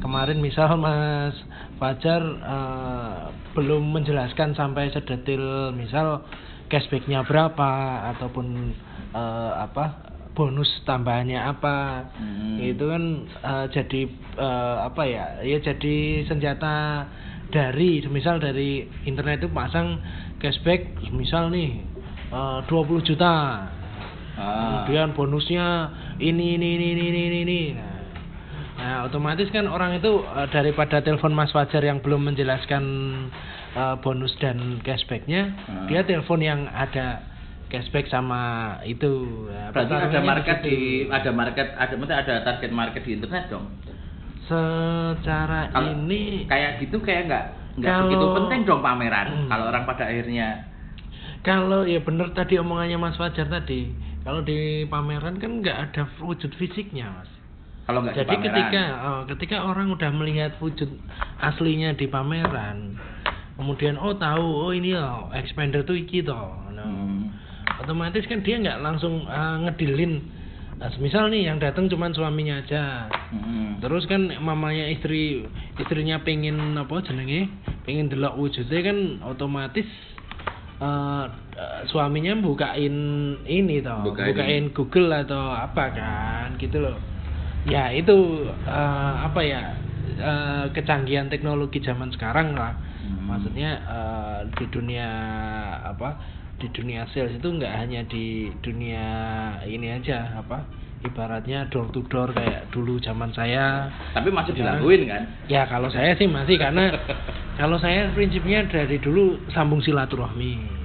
kemarin 0.00 0.40
misal 0.40 0.74
Mas 0.74 1.36
Fajar 1.76 2.18
uh, 2.42 3.30
belum 3.52 3.94
menjelaskan 3.94 4.52
sampai 4.52 4.90
sedetil 4.90 5.70
misal 5.72 6.24
cashbacknya 6.66 7.22
berapa 7.22 7.70
ataupun 8.16 8.74
uh, 9.12 9.52
apa 9.60 9.84
bonus 10.32 10.68
tambahannya 10.82 11.38
apa 11.38 12.08
Hmm. 12.16 12.58
itu 12.58 12.84
kan 12.84 13.04
uh, 13.40 13.66
jadi 13.68 14.00
uh, 14.34 14.86
apa 14.86 15.02
ya 15.04 15.24
ya 15.42 15.58
jadi 15.58 15.96
senjata 16.24 17.06
dari 17.48 18.04
misal 18.06 18.36
dari 18.36 18.84
internet 19.02 19.40
itu 19.40 19.48
pasang 19.48 19.98
cashback 20.36 20.84
misal 21.10 21.48
nih 21.48 21.80
eh, 22.28 22.58
20 22.68 22.68
juta 23.02 23.64
Ah. 24.38 24.84
kemudian 24.84 25.16
bonusnya 25.18 25.90
ini 26.18 26.58
ini 26.58 26.68
ini 26.74 26.86
ini 26.94 27.04
ini 27.06 27.38
ini. 27.46 27.60
Nah, 27.74 27.98
nah, 28.78 28.98
otomatis 29.06 29.46
kan 29.50 29.66
orang 29.66 29.98
itu 29.98 30.22
eh, 30.22 30.48
daripada 30.50 30.98
telepon 30.98 31.34
Mas 31.34 31.50
Fajar 31.50 31.82
yang 31.82 32.02
belum 32.02 32.26
menjelaskan 32.30 32.84
eh, 33.74 33.96
bonus 34.02 34.34
dan 34.42 34.82
cashbacknya 34.82 35.54
Hmm. 35.66 35.86
dia 35.86 36.02
telepon 36.02 36.42
yang 36.42 36.66
ada 36.70 37.22
cashback 37.68 38.08
sama 38.08 38.74
itu 38.82 39.46
Nah, 39.52 39.70
Berarti 39.70 39.94
ada 39.94 40.20
market 40.24 40.58
di 40.64 41.06
ada 41.06 41.30
market 41.30 41.66
ada 41.76 41.94
maksudnya 41.94 42.18
ada 42.24 42.34
target 42.42 42.70
market 42.72 43.02
di 43.04 43.12
internet 43.14 43.44
dong. 43.48 43.66
secara 44.48 45.68
Kalau 45.68 45.92
ini 45.92 46.48
kayak 46.48 46.80
gitu 46.80 47.04
kayak 47.04 47.28
nggak 47.28 47.44
nggak 47.78 47.94
begitu 48.08 48.26
penting 48.32 48.60
dong 48.64 48.80
pameran. 48.80 49.26
Hmm. 49.28 49.48
Kalau 49.52 49.64
orang 49.68 49.84
pada 49.84 50.08
akhirnya 50.08 50.64
kalau 51.44 51.84
ya 51.86 52.00
bener 52.02 52.32
tadi 52.34 52.58
omongannya 52.58 52.98
Mas 52.98 53.14
Fajar 53.14 53.46
tadi 53.46 53.92
kalau 54.26 54.40
di 54.42 54.86
pameran 54.86 55.38
kan 55.38 55.62
nggak 55.62 55.78
ada 55.90 56.02
wujud 56.22 56.50
fisiknya 56.58 57.10
Mas 57.10 57.38
kalau 57.88 58.04
nggak 58.04 58.14
di 58.14 58.20
Jadi 58.20 58.34
ketika 58.44 58.82
oh, 59.00 59.22
ketika 59.24 59.56
orang 59.64 59.88
udah 59.88 60.12
melihat 60.12 60.52
wujud 60.60 60.92
aslinya 61.40 61.96
di 61.96 62.04
pameran, 62.04 63.00
kemudian 63.56 63.96
oh 63.96 64.12
tahu 64.12 64.68
oh 64.68 64.76
ini 64.76 64.92
loh 64.92 65.32
expander 65.32 65.88
tuh 65.88 65.96
iki 65.96 66.20
toh. 66.20 66.68
Nah, 66.76 66.84
Hmm. 66.84 67.32
Otomatis 67.80 68.28
kan 68.28 68.44
dia 68.44 68.60
nggak 68.60 68.84
langsung 68.84 69.24
ah, 69.24 69.56
ngedilin. 69.64 70.20
Nah, 70.78 70.92
misal 71.02 71.32
nih 71.32 71.48
yang 71.48 71.58
datang 71.58 71.88
cuman 71.88 72.12
suaminya 72.12 72.60
aja. 72.60 73.08
Hmm. 73.32 73.80
Terus 73.80 74.04
kan 74.04 74.36
mamanya 74.36 74.84
istri 74.92 75.48
istrinya 75.80 76.20
pengen 76.20 76.76
apa 76.76 77.00
jenenge? 77.02 77.48
Pengen 77.88 78.12
delok 78.12 78.36
wujudnya 78.36 78.80
kan 78.84 78.98
otomatis 79.24 79.88
eh, 80.78 81.24
eh, 81.58 81.80
suaminya 81.90 82.38
bukain 82.38 82.94
ini 83.42 83.82
toh, 83.82 84.06
Bukain. 84.06 84.30
bukain 84.30 84.64
Google 84.70 85.10
atau 85.12 85.50
apa 85.50 85.90
kan 85.90 86.54
gitu 86.56 86.78
loh. 86.78 86.96
Ya 87.66 87.90
itu 87.90 88.14
eh, 88.64 89.14
apa 89.26 89.40
ya? 89.42 89.62
eh, 90.18 90.64
kecanggihan 90.72 91.28
teknologi 91.28 91.78
zaman 91.78 92.10
sekarang 92.10 92.54
lah. 92.54 92.74
Hmm. 93.02 93.26
Maksudnya 93.28 93.70
eh, 93.84 94.40
di 94.54 94.64
dunia 94.70 95.08
apa? 95.84 96.18
Di 96.58 96.66
dunia 96.74 97.06
sales 97.14 97.38
itu 97.38 97.46
nggak 97.46 97.70
hanya 97.70 98.02
di 98.10 98.50
dunia 98.58 99.06
ini 99.62 99.94
aja 99.94 100.38
apa? 100.38 100.66
Ibaratnya 100.98 101.70
door 101.70 101.94
to 101.94 102.02
door 102.10 102.34
kayak 102.34 102.74
dulu 102.74 102.98
zaman 102.98 103.30
saya 103.30 103.86
Tapi 104.10 104.34
masih 104.34 104.50
Ya. 104.58 104.74
dilakuin 104.74 105.06
kan? 105.06 105.22
Ya 105.46 105.62
kalau 105.70 105.86
saya 105.86 106.18
sih 106.18 106.26
masih 106.26 106.58
karena 106.58 106.90
kalau 107.60 107.78
saya 107.78 108.10
prinsipnya 108.10 108.66
dari 108.66 108.98
dulu 108.98 109.38
sambung 109.54 109.78
silaturahmi. 109.78 110.77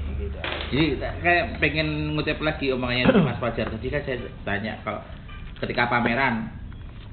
Jadi 0.73 0.97
kayak 1.21 1.61
pengen 1.61 2.17
ngutip 2.17 2.41
lagi 2.41 2.73
omongannya 2.73 3.13
Mas 3.21 3.37
Fajar 3.43 3.69
tadi 3.69 3.87
kan 3.93 4.01
saya 4.01 4.17
tanya 4.41 4.73
kalau 4.81 5.05
ketika 5.61 5.85
pameran 5.85 6.49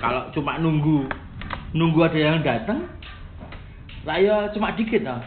kalau 0.01 0.33
cuma 0.33 0.57
nunggu 0.57 1.05
nunggu 1.77 2.01
ada 2.09 2.17
yang 2.17 2.41
datang 2.41 2.89
lah 4.09 4.17
ya 4.17 4.49
cuma 4.57 4.73
dikit 4.73 5.05
lah. 5.05 5.21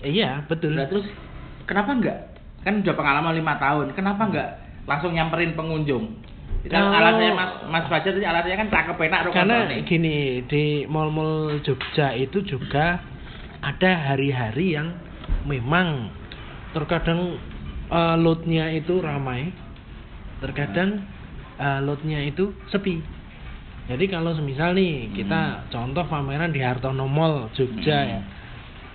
Iya 0.00 0.48
betul. 0.48 0.72
Lah 0.72 0.88
terus 0.88 1.04
kenapa 1.68 1.92
enggak? 1.92 2.18
Kan 2.64 2.80
udah 2.80 2.96
pengalaman 2.96 3.36
lima 3.36 3.60
tahun, 3.60 3.92
kenapa 3.92 4.24
enggak 4.24 4.50
langsung 4.88 5.12
nyamperin 5.12 5.52
pengunjung? 5.52 6.16
Itu 6.64 6.72
kan 6.72 6.88
alasannya 6.88 7.32
Mas 7.36 7.52
Mas 7.68 7.84
Fajar 7.92 8.16
tadi 8.16 8.24
alasannya 8.24 8.56
kan 8.56 8.68
cakep 8.72 8.96
enak 8.96 9.20
Karena 9.36 9.68
nih. 9.68 9.80
gini 9.84 10.16
di 10.48 10.64
mall-mall 10.88 11.60
Jogja 11.60 12.16
itu 12.16 12.40
juga 12.44 13.00
ada 13.60 13.90
hari-hari 14.12 14.80
yang 14.80 14.96
memang 15.44 16.08
terkadang 16.72 17.36
eh, 17.90 18.16
loadnya 18.16 18.70
itu 18.70 18.98
ramai, 18.98 19.50
terkadang 20.38 21.02
eh, 21.56 21.80
loadnya 21.80 22.22
itu 22.22 22.50
sepi. 22.66 22.98
Jadi 23.84 24.06
kalau 24.06 24.30
semisal 24.30 24.72
nih 24.72 25.10
kita 25.12 25.66
contoh 25.68 26.06
pameran 26.06 26.48
di 26.48 26.62
Hartono 26.62 27.04
Mall 27.04 27.50
Jogja 27.52 27.98
Hmm. 27.98 28.08
ya, 28.08 28.20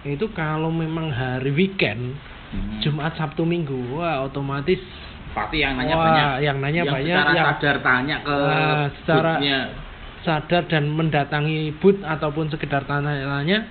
itu 0.08 0.26
kalau 0.32 0.72
memang 0.72 1.10
hari 1.10 1.52
weekend 1.52 2.16
Hmm. 2.48 2.80
Jumat 2.80 3.12
Sabtu 3.14 3.44
Minggu 3.44 3.76
wah 3.94 4.24
otomatis 4.24 4.80
Pasti 5.28 5.60
yang 5.60 5.76
nanya 5.76 5.92
Wah, 5.92 6.04
banyak. 6.06 6.28
yang 6.40 6.58
nanya 6.58 6.82
banyak, 6.88 7.12
Secara 7.12 7.36
yang- 7.36 7.48
sadar 7.52 7.78
tanya 7.82 8.16
ke 8.24 8.32
Ah, 8.32 8.88
secara- 8.96 9.36
boothnya. 9.36 9.60
sadar 10.24 10.64
dan 10.66 10.84
mendatangi 10.88 11.60
booth 11.76 12.00
ataupun 12.00 12.48
sekedar 12.48 12.88
tanya-tanya 12.88 13.68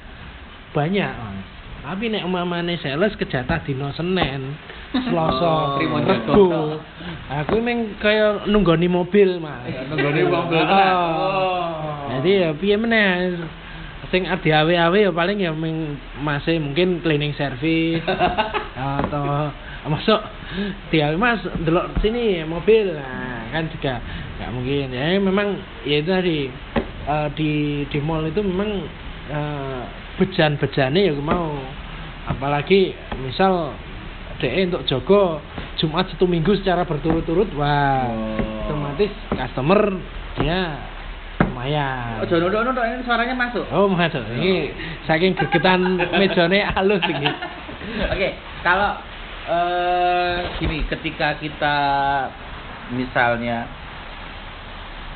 banyak 0.70 1.08
Mas. 1.08 1.46
tapi 1.82 2.12
nek 2.12 2.20
umpamane 2.22 2.76
sales 2.76 3.16
kejatah 3.16 3.64
dino 3.64 3.88
Senin 3.90 4.52
Selasa. 4.94 5.83
Rebo. 5.83 6.78
Aku 7.42 7.59
meng 7.59 7.98
kaya 7.98 8.46
nunggoni 8.46 8.87
mobil 8.87 9.42
Mas. 9.42 9.66
Nunggoni 9.90 10.22
mobil 10.22 10.62
Oh. 10.62 10.68
tenan. 10.70 10.94
Oh. 10.94 12.07
jadi 12.14 12.30
ya 12.30 12.48
piye 12.54 12.76
meneh? 12.78 13.42
Sing 14.12 14.30
adi 14.30 14.54
awe-awe 14.54 14.94
ya 14.94 15.11
paling 15.11 15.42
ya 15.42 15.50
meng 15.50 15.98
masih 16.22 16.62
mungkin 16.62 17.02
cleaning 17.02 17.35
service. 17.35 18.04
Atau 18.78 19.50
masuk. 19.90 20.20
Dia 20.94 21.11
mas 21.18 21.42
delok 21.66 21.90
sini 21.98 22.46
mobil. 22.46 22.94
Nah 22.94 23.50
kan 23.50 23.66
juga 23.74 23.98
nggak 24.38 24.50
mungkin. 24.54 24.87
Ya 24.94 25.18
memang 25.18 25.59
ya 25.83 25.98
itu 25.98 26.11
tadi 26.14 26.38
eh, 27.04 27.28
di 27.35 27.50
di 27.90 27.98
mall 27.98 28.30
itu 28.30 28.38
memang 28.44 28.70
eh, 29.33 29.83
bejan-bejane 30.22 31.11
ya 31.11 31.12
mau. 31.18 31.59
Apalagi 32.30 32.94
misal 33.20 33.74
DE 34.38 34.66
untuk 34.66 34.82
Jogo 34.84 35.38
Jumat 35.78 36.10
satu 36.10 36.26
minggu 36.26 36.58
secara 36.58 36.82
berturut-turut 36.82 37.50
wah 37.54 38.06
Oh. 38.10 38.66
otomatis 38.66 39.12
customer 39.30 39.80
dia 40.40 40.78
lumayan 41.44 42.18
Oh, 42.22 42.26
Jono 42.26 42.50
Dok, 42.72 42.84
ini 42.84 43.02
suaranya 43.04 43.34
masuk. 43.36 43.64
Oh, 43.70 43.86
masuk. 43.86 44.22
Ini 44.34 44.72
saking 45.04 45.36
gegetan 45.36 45.98
mejane 46.16 46.64
halus 46.64 47.02
iki. 47.04 47.30
Oke, 48.10 48.28
kalau 48.64 48.96
eh 49.44 50.38
gini, 50.56 50.82
ketika 50.88 51.36
kita 51.36 51.76
misalnya 52.90 53.68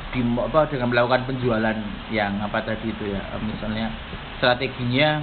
di 0.09 0.21
apa 0.21 0.69
dengan 0.69 0.89
melakukan 0.93 1.25
penjualan 1.25 1.77
yang 2.13 2.37
apa 2.41 2.61
tadi 2.61 2.93
itu 2.93 3.09
ya, 3.09 3.21
misalnya 3.41 3.89
strateginya 4.37 5.21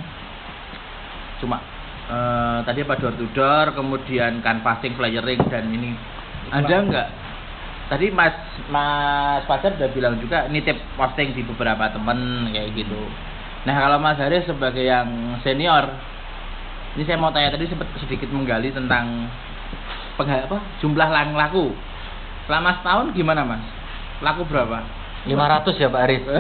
cuma 1.39 1.63
eh, 2.07 2.59
tadi 2.63 2.81
apa 2.83 2.95
door 2.99 3.15
to 3.19 3.27
door, 3.35 3.75
kemudian 3.75 4.43
canvassing, 4.43 4.95
flyering 4.95 5.41
dan 5.51 5.67
ini 5.71 5.95
ada 6.51 6.77
nggak? 6.83 7.09
Tadi 7.87 8.11
Mas 8.11 8.35
Mas 8.67 9.47
Fajar 9.47 9.79
udah 9.79 9.91
bilang 9.95 10.19
juga 10.19 10.51
nitip 10.51 10.75
posting 10.99 11.35
di 11.39 11.47
beberapa 11.47 11.87
temen 11.91 12.51
kayak 12.51 12.75
gitu. 12.75 12.99
Nah 13.63 13.75
kalau 13.79 13.99
Mas 14.03 14.19
Haris 14.19 14.47
sebagai 14.47 14.83
yang 14.83 15.39
senior, 15.47 15.87
ini 16.99 17.07
saya 17.07 17.19
mau 17.19 17.31
tanya 17.31 17.55
tadi 17.55 17.71
sempat 17.71 17.87
sedikit 18.03 18.27
menggali 18.31 18.75
tentang 18.75 19.31
pengha- 20.19 20.51
apa 20.51 20.59
jumlah 20.83 21.09
lang 21.11 21.35
laku. 21.35 21.71
Selama 22.47 22.79
setahun 22.79 23.15
gimana 23.15 23.43
Mas? 23.47 23.63
Laku 24.23 24.47
berapa? 24.47 24.83
500 25.27 25.83
ya 25.83 25.91
Pak 25.91 26.03
Aris. 26.07 26.23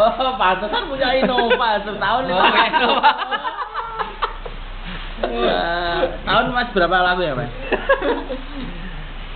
oh, 0.00 0.32
pantesan 0.36 0.84
punya 0.92 1.08
Innova 1.16 1.80
setahun 1.80 2.24
Innova. 2.28 2.64
Wah, 5.32 6.00
tahun 6.22 6.46
Mas 6.52 6.68
berapa 6.70 6.96
laku 7.02 7.22
ya 7.22 7.34
Mas? 7.34 7.52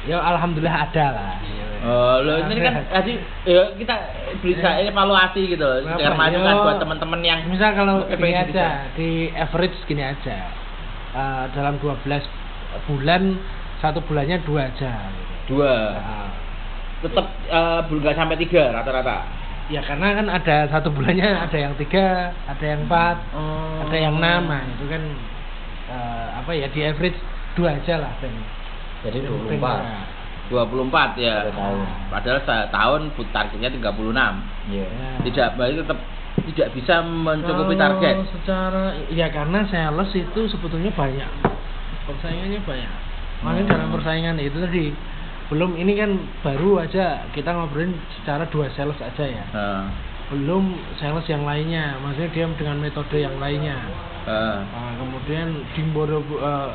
Ya 0.06 0.22
alhamdulillah 0.22 0.86
ada 0.86 1.06
lah. 1.10 1.34
Oh, 1.82 2.22
lo 2.22 2.38
ini 2.46 2.62
kan 2.62 2.78
tadi 2.86 3.18
ya 3.42 3.74
kita 3.74 3.94
bisa 4.38 4.78
evaluasi 4.80 5.50
gitu 5.50 5.62
loh, 5.62 5.82
biar 5.82 6.14
masukan 6.14 6.54
buat 6.62 6.78
teman-teman 6.78 7.20
yang 7.22 7.40
misal 7.46 7.74
kalau 7.74 8.06
gini 8.06 8.30
aja 8.30 8.86
di 8.94 9.34
average 9.34 9.74
gini 9.84 10.06
aja. 10.06 10.46
Eh, 11.10 11.44
dalam 11.50 11.82
12 11.82 12.22
bulan 12.86 13.34
satu 13.78 13.98
bulannya 14.00 14.38
dua 14.42 14.70
aja. 14.70 15.10
dua, 15.46 15.74
Nah, 15.94 16.30
tetap 17.02 17.26
eh, 17.42 17.80
belum 17.86 18.00
nggak 18.02 18.16
sampai 18.16 18.36
tiga 18.36 18.70
rata-rata. 18.70 19.26
ya 19.66 19.82
karena 19.82 20.22
kan 20.22 20.26
ada 20.30 20.56
satu 20.70 20.94
bulannya 20.94 21.50
ada 21.50 21.58
yang 21.58 21.74
tiga, 21.74 22.30
ada 22.46 22.62
yang 22.62 22.86
empat, 22.86 23.18
Oh. 23.34 23.82
ada 23.82 23.96
yang 23.98 24.14
enam, 24.14 24.46
nah, 24.46 24.62
itu 24.64 24.86
kan 24.86 25.02
eh, 25.86 26.28
apa 26.36 26.50
ya 26.50 26.66
di 26.68 26.80
average 26.82 27.18
dua 27.54 27.74
aja 27.74 27.98
lah 27.98 28.12
Ben. 28.18 28.34
Jadi 29.04 29.18
Ben, 29.22 29.58
24. 29.58 30.14
24 30.46 31.18
ya. 31.18 31.42
Per 31.42 31.54
tahun. 31.54 31.78
Padahal 32.06 32.38
setahun 32.42 33.00
but 33.14 33.28
targetnya 33.30 33.70
36. 33.70 33.82
Iya. 34.70 34.86
Ya. 34.86 35.10
Tidak 35.26 35.48
berarti 35.54 35.74
tetap 35.82 35.98
tidak 36.46 36.68
bisa 36.72 36.94
mencukupi 37.00 37.74
Kalau 37.74 37.82
target. 37.96 38.14
secara 38.30 38.84
ya 39.10 39.26
karena 39.28 39.66
sales 39.66 40.10
itu 40.12 40.40
sebetulnya 40.46 40.92
banyak 40.92 41.26
persaingannya 42.06 42.60
banyak 42.62 42.92
makanya 43.42 43.62
Hmm. 43.62 43.72
dalam 43.72 43.88
persaingan 43.90 44.36
itu 44.38 44.56
tadi 44.56 44.84
belum 45.48 45.74
ini 45.74 45.92
kan 45.94 46.10
baru 46.40 46.82
aja 46.82 47.26
kita 47.30 47.50
ngobrolin 47.50 47.94
secara 48.14 48.46
dua 48.46 48.70
sales 48.72 48.98
aja 48.98 49.24
ya 49.24 49.44
Nah, 49.50 49.90
belum 50.26 50.64
sales 50.98 51.22
yang 51.30 51.46
lainnya 51.46 52.02
maksudnya 52.02 52.30
dia 52.34 52.46
dengan 52.58 52.82
metode 52.82 53.16
yang 53.16 53.38
lainnya. 53.38 53.78
Eh, 54.26 54.58
Nah, 54.58 54.92
kemudian 54.98 55.54
di 55.70 55.82
Borobu- 55.94 56.42
eh, 56.42 56.70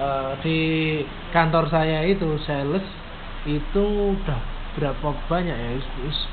eh, 0.00 0.32
di 0.40 0.58
kantor 1.28 1.68
saya 1.68 2.00
itu 2.08 2.40
sales 2.48 2.84
itu 3.44 3.84
udah 4.16 4.40
berapa 4.72 5.12
banyak 5.28 5.52
ya? 5.52 5.70
Is- 5.76 5.94
is- 6.08 6.28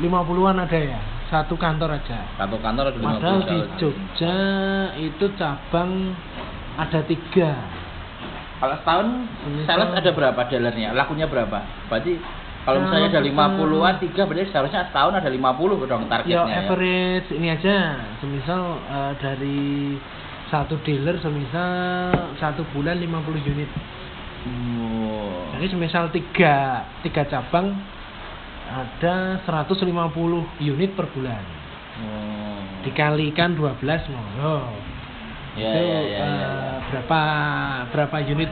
50-an 0.00 0.64
ada 0.64 0.80
ya? 0.80 1.00
Satu 1.28 1.54
kantor 1.54 2.00
aja. 2.00 2.24
Satu 2.40 2.56
kantor 2.58 2.88
ada 2.88 2.98
50 2.98 3.20
padahal 3.20 3.40
di. 3.44 3.58
Jogja 3.78 4.36
itu 4.96 5.24
cabang 5.36 6.16
ada 6.74 7.00
tiga. 7.04 7.52
Kalau 8.58 8.76
setahun 8.80 9.08
sales 9.68 9.92
ada 9.92 10.10
berapa 10.10 10.40
dealernya? 10.48 10.96
Lakunya 10.96 11.28
berapa? 11.28 11.60
Berarti 11.92 12.16
kalau 12.64 12.80
misalnya 12.80 13.08
ada 13.12 13.20
Kalau 13.20 13.60
50-an, 13.60 13.94
tiga 14.00 14.22
berarti 14.24 14.48
seharusnya 14.48 14.88
setahun 14.88 15.14
ada 15.20 15.28
50 15.28 15.84
dong 15.84 16.02
ya 16.04 16.08
targetnya 16.08 16.48
ya. 16.48 16.60
average 16.64 17.28
ini 17.36 17.48
aja 17.52 17.76
semisal 18.24 18.60
eh, 18.88 19.12
dari 19.20 19.94
satu 20.48 20.80
dealer 20.80 21.20
semisal 21.20 22.34
satu 22.40 22.64
bulan 22.72 22.96
50 22.96 23.52
unit 23.52 23.70
Oh. 24.44 25.56
Jadi 25.56 25.72
semisal 25.72 26.12
tiga, 26.12 26.84
tiga 27.00 27.24
cabang 27.24 27.72
ada 28.68 29.40
150 29.48 29.88
unit 30.60 30.90
per 30.92 31.08
bulan. 31.16 31.44
Oh. 32.04 32.60
Dikalikan 32.84 33.56
12 33.56 34.12
monggo. 34.12 34.58
Ya, 35.54 35.70
itu 35.70 35.80
ya, 35.80 35.80
ya, 35.80 36.00
ya, 36.02 36.18
eh, 36.18 36.26
ya. 36.26 36.50
berapa 36.90 37.20
berapa 37.94 38.16
unit? 38.26 38.50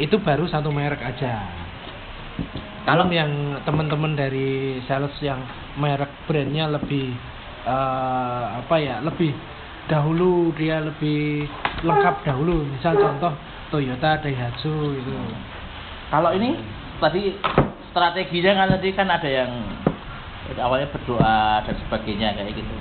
Itu 0.00 0.22
baru 0.24 0.48
satu 0.48 0.72
merek 0.72 1.02
aja. 1.04 1.34
Kalau 2.90 3.06
yang 3.06 3.54
teman-teman 3.62 4.18
dari 4.18 4.82
sales 4.90 5.14
yang 5.22 5.38
merek 5.78 6.10
brandnya 6.26 6.66
lebih 6.66 7.14
eh, 7.62 8.44
apa 8.58 8.74
ya 8.82 8.98
lebih 8.98 9.30
dahulu 9.86 10.50
dia 10.58 10.82
lebih 10.82 11.46
lengkap 11.86 12.26
dahulu 12.26 12.66
misal 12.66 12.98
contoh 12.98 13.30
Toyota 13.70 14.18
Daihatsu 14.18 14.98
gitu 14.98 15.10
Kalau 16.10 16.34
ini 16.34 16.58
tadi 16.98 17.38
strateginya 17.94 18.58
kan 18.58 18.74
tadi 18.74 18.90
kan 18.90 19.06
ada 19.06 19.30
yang 19.30 19.54
awalnya 20.58 20.90
berdoa 20.90 21.62
dan 21.62 21.74
sebagainya 21.86 22.34
kayak 22.34 22.58
gitu. 22.58 22.74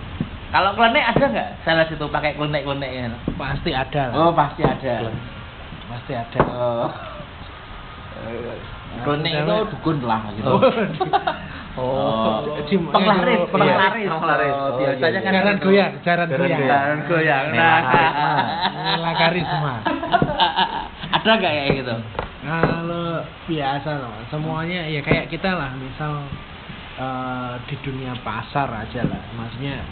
Kalau 0.49 0.73
klenik 0.73 1.05
ada 1.05 1.25
nggak? 1.29 1.49
Sales 1.61 1.93
itu 1.93 2.05
pakai 2.09 2.33
klenik-klenik 2.33 2.89
ya? 2.89 3.13
pasti 3.37 3.77
ada 3.77 4.09
lah 4.09 4.17
Oh 4.17 4.33
pasti 4.33 4.65
ada. 4.65 5.13
pasti 5.85 6.17
ada 6.17 6.39
Oh. 6.49 6.89
Klenik 9.11 9.33
itu 9.33 9.55
dukun 9.73 9.97
lah 10.03 10.21
gitu. 10.31 10.53
Oh, 11.79 12.43
Di- 12.67 12.77
penglaris, 12.77 13.39
Iya. 13.39 13.49
penglaris. 13.49 14.09
Penglaris. 14.09 14.53
Oh, 14.53 14.61
Oh, 14.61 14.71
biasanya 14.77 15.09
iya, 15.09 15.21
kan 15.21 15.31
jaran 15.33 15.57
goyang 15.57 15.93
jaran 16.01 16.27
goyang 16.29 16.61
Jaran 16.61 16.99
goyang. 17.05 17.45
Nah. 17.55 17.79
Nela 18.75 19.11
karisma 19.15 19.73
Ada 21.15 21.31
nggak 21.31 21.51
kayak 21.51 21.69
gitu? 21.77 21.95
kalau 22.39 23.19
biasa 23.45 23.89
loh 23.99 24.15
semuanya 24.27 24.87
ya 24.87 25.01
kayak 25.01 25.27
kita 25.27 25.51
lah 25.51 25.75
misal 25.75 26.23
eh, 26.95 27.53
di 27.67 27.75
dunia 27.79 28.15
pasar 28.19 28.71
aja 28.71 29.03
lah 29.03 29.21
maksudnya 29.35 29.83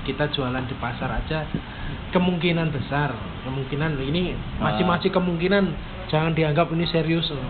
kita 0.00 0.30
jualan 0.30 0.64
di 0.64 0.76
pasar 0.76 1.10
aja 1.12 1.44
kemungkinan 2.10 2.70
besar 2.70 3.10
kemungkinan 3.42 3.98
ini 4.00 4.32
masih 4.56 4.86
Ah. 4.86 4.88
masih 4.88 5.10
kemungkinan 5.10 5.64
jangan 6.06 6.32
dianggap 6.32 6.70
ini 6.70 6.86
serius 6.86 7.28
loh. 7.28 7.42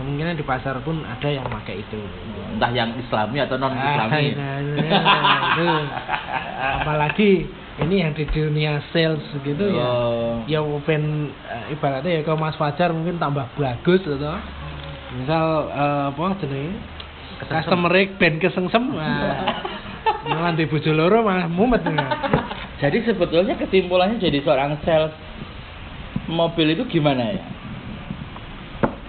Kemungkinan 0.00 0.32
di 0.32 0.42
pasar 0.42 0.80
pun 0.80 1.04
ada 1.04 1.28
yang 1.28 1.44
pakai 1.44 1.76
itu 1.78 2.00
entah 2.50 2.72
yang 2.72 2.96
Islami 2.96 3.36
atau 3.38 3.54
non 3.54 3.68
Ah, 3.70 4.00
Islami. 4.00 4.32
nah, 4.32 4.56
nah, 4.80 5.40
itu. 5.52 5.68
apalagi 6.80 7.30
ini 7.80 7.94
yang 7.98 8.12
di 8.12 8.24
dunia 8.24 8.80
sales 8.90 9.20
gitu 9.36 9.64
ya 9.66 9.84
Oh. 9.84 10.40
ya 10.44 10.60
open 10.60 11.02
eh, 11.44 11.72
ibaratnya 11.72 12.16
ya 12.16 12.22
kalau 12.22 12.40
Mas 12.40 12.56
Fajar 12.56 12.90
mungkin 12.90 13.16
tambah 13.16 13.44
bagus 13.54 14.00
gitu 14.00 14.16
misal 15.12 15.44
eh, 15.68 16.02
apa 16.08 16.22
jenenge 16.38 16.80
customer 17.42 17.88
band 18.14 18.36
kesengsem 18.38 18.84
nah, 18.92 19.36
nanti 20.24 20.64
bojo 20.70 20.90
loro 20.90 21.20
malah 21.20 21.44
mumet 21.44 21.80
ya. 21.82 22.08
Jadi 22.80 23.04
sebetulnya 23.04 23.52
kesimpulannya 23.54 24.16
jadi 24.16 24.40
seorang 24.40 24.80
sales 24.80 25.12
mobil 26.24 26.72
itu 26.72 26.88
gimana 26.88 27.36
ya? 27.36 27.44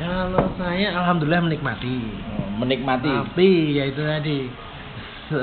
Kalau 0.01 0.49
saya 0.57 0.87
alhamdulillah 0.95 1.45
menikmati 1.45 1.97
Oh, 2.31 2.49
Menikmati. 2.57 3.05
tapi 3.07 3.49
ya 3.73 3.85
itu 3.85 4.01
tadi 4.01 4.39
se- 5.29 5.41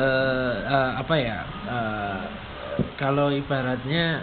eh, 0.66 0.90
apa 0.94 1.14
ya 1.14 1.38
eh, 1.64 2.21
kalau 2.94 3.31
ibaratnya 3.31 4.23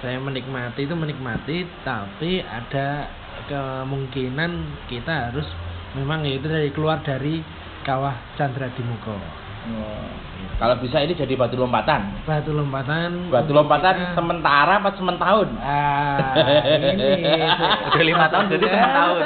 saya 0.00 0.16
menikmati 0.16 0.84
itu 0.84 0.92
menikmati 0.92 1.64
tapi 1.80 2.40
ada 2.40 3.08
kemungkinan 3.46 4.52
kita 4.86 5.28
harus 5.28 5.44
memang 5.92 6.24
ya 6.24 6.36
itu 6.36 6.46
dari 6.46 6.68
keluar 6.70 7.00
dari 7.00 7.40
kawah 7.82 8.16
Chandra 8.34 8.68
Dimuko 8.70 9.16
Oh. 9.62 10.08
Kalau 10.56 10.76
bisa 10.76 11.00
ini 11.00 11.12
jadi 11.12 11.32
batu 11.34 11.56
lompatan. 11.56 12.20
batu 12.22 12.52
lompatan 12.52 13.28
Batu 13.28 13.48
lompatan 13.50 13.94
kita- 13.96 14.12
sementara 14.12 14.76
apa 14.76 14.92
sementahun? 14.92 15.48
ah 15.56 16.36
ini 16.68 17.24
Udah 17.88 18.02
lima 18.02 18.26
tahun, 18.28 18.44
jadi 18.50 18.60
Maksudnya- 18.60 18.76
setengah 18.76 18.92
tahun. 18.94 19.22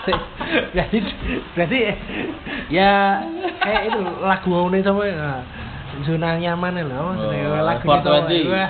jadi 0.72 0.98
berarti 1.52 1.78
ya 2.68 2.92
kayak 3.60 3.82
itu 3.86 3.98
lagu 4.20 4.50
ini 4.66 4.80
sama 4.80 5.04
ya 5.04 5.44
zona 6.00 6.40
nyaman 6.40 6.80
loh 6.82 7.12
Oh, 7.12 7.60
lagu 7.60 7.84
420. 7.84 8.48
Wah. 8.48 8.68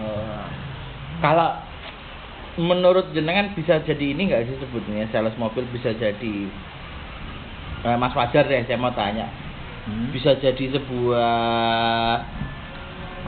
Oh. 0.00 0.40
Kalau 1.20 1.48
menurut 2.56 3.12
jenengan 3.12 3.52
bisa 3.52 3.76
jadi 3.78 4.04
ini 4.08 4.30
nggak 4.30 4.46
sih 4.46 4.56
sebetulnya 4.56 5.04
sales 5.10 5.36
mobil 5.36 5.68
bisa 5.68 5.92
jadi 5.92 6.48
Eh, 7.84 7.96
Mas 8.00 8.16
Fajar 8.16 8.48
deh 8.48 8.64
saya 8.64 8.80
mau 8.80 8.92
tanya 8.96 9.28
Hmm. 9.84 10.08
bisa 10.16 10.32
jadi 10.40 10.80
sebuah 10.80 11.36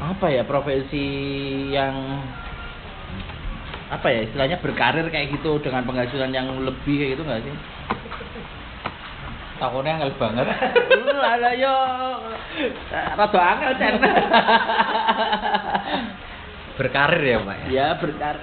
apa 0.01 0.27
ya 0.33 0.41
profesi 0.41 1.05
yang 1.69 1.93
apa 3.93 4.09
ya 4.09 4.25
istilahnya 4.25 4.57
berkarir 4.65 5.05
kayak 5.13 5.37
gitu 5.37 5.61
dengan 5.61 5.85
penghasilan 5.85 6.33
yang 6.33 6.49
lebih 6.65 6.97
kayak 6.97 7.13
gitu 7.13 7.23
nggak 7.29 7.45
sih? 7.45 7.57
Takutnya 9.61 10.01
angel 10.01 10.17
banget. 10.17 10.49
Lah 11.21 11.53
yo 11.53 11.77
rada 12.89 13.37
angel 13.37 13.73
Cen. 13.77 13.95
Berkarir 16.81 17.23
ya, 17.25 17.39
Pak 17.41 17.57
ya. 17.57 17.67
ya 17.69 17.87
berkarir. 18.01 18.41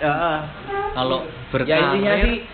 Kalau 0.93 1.19
Ya 1.25 1.33
berkarir 1.49 1.81
intinya 1.81 2.13
sih 2.21 2.35
ya, 2.37 2.45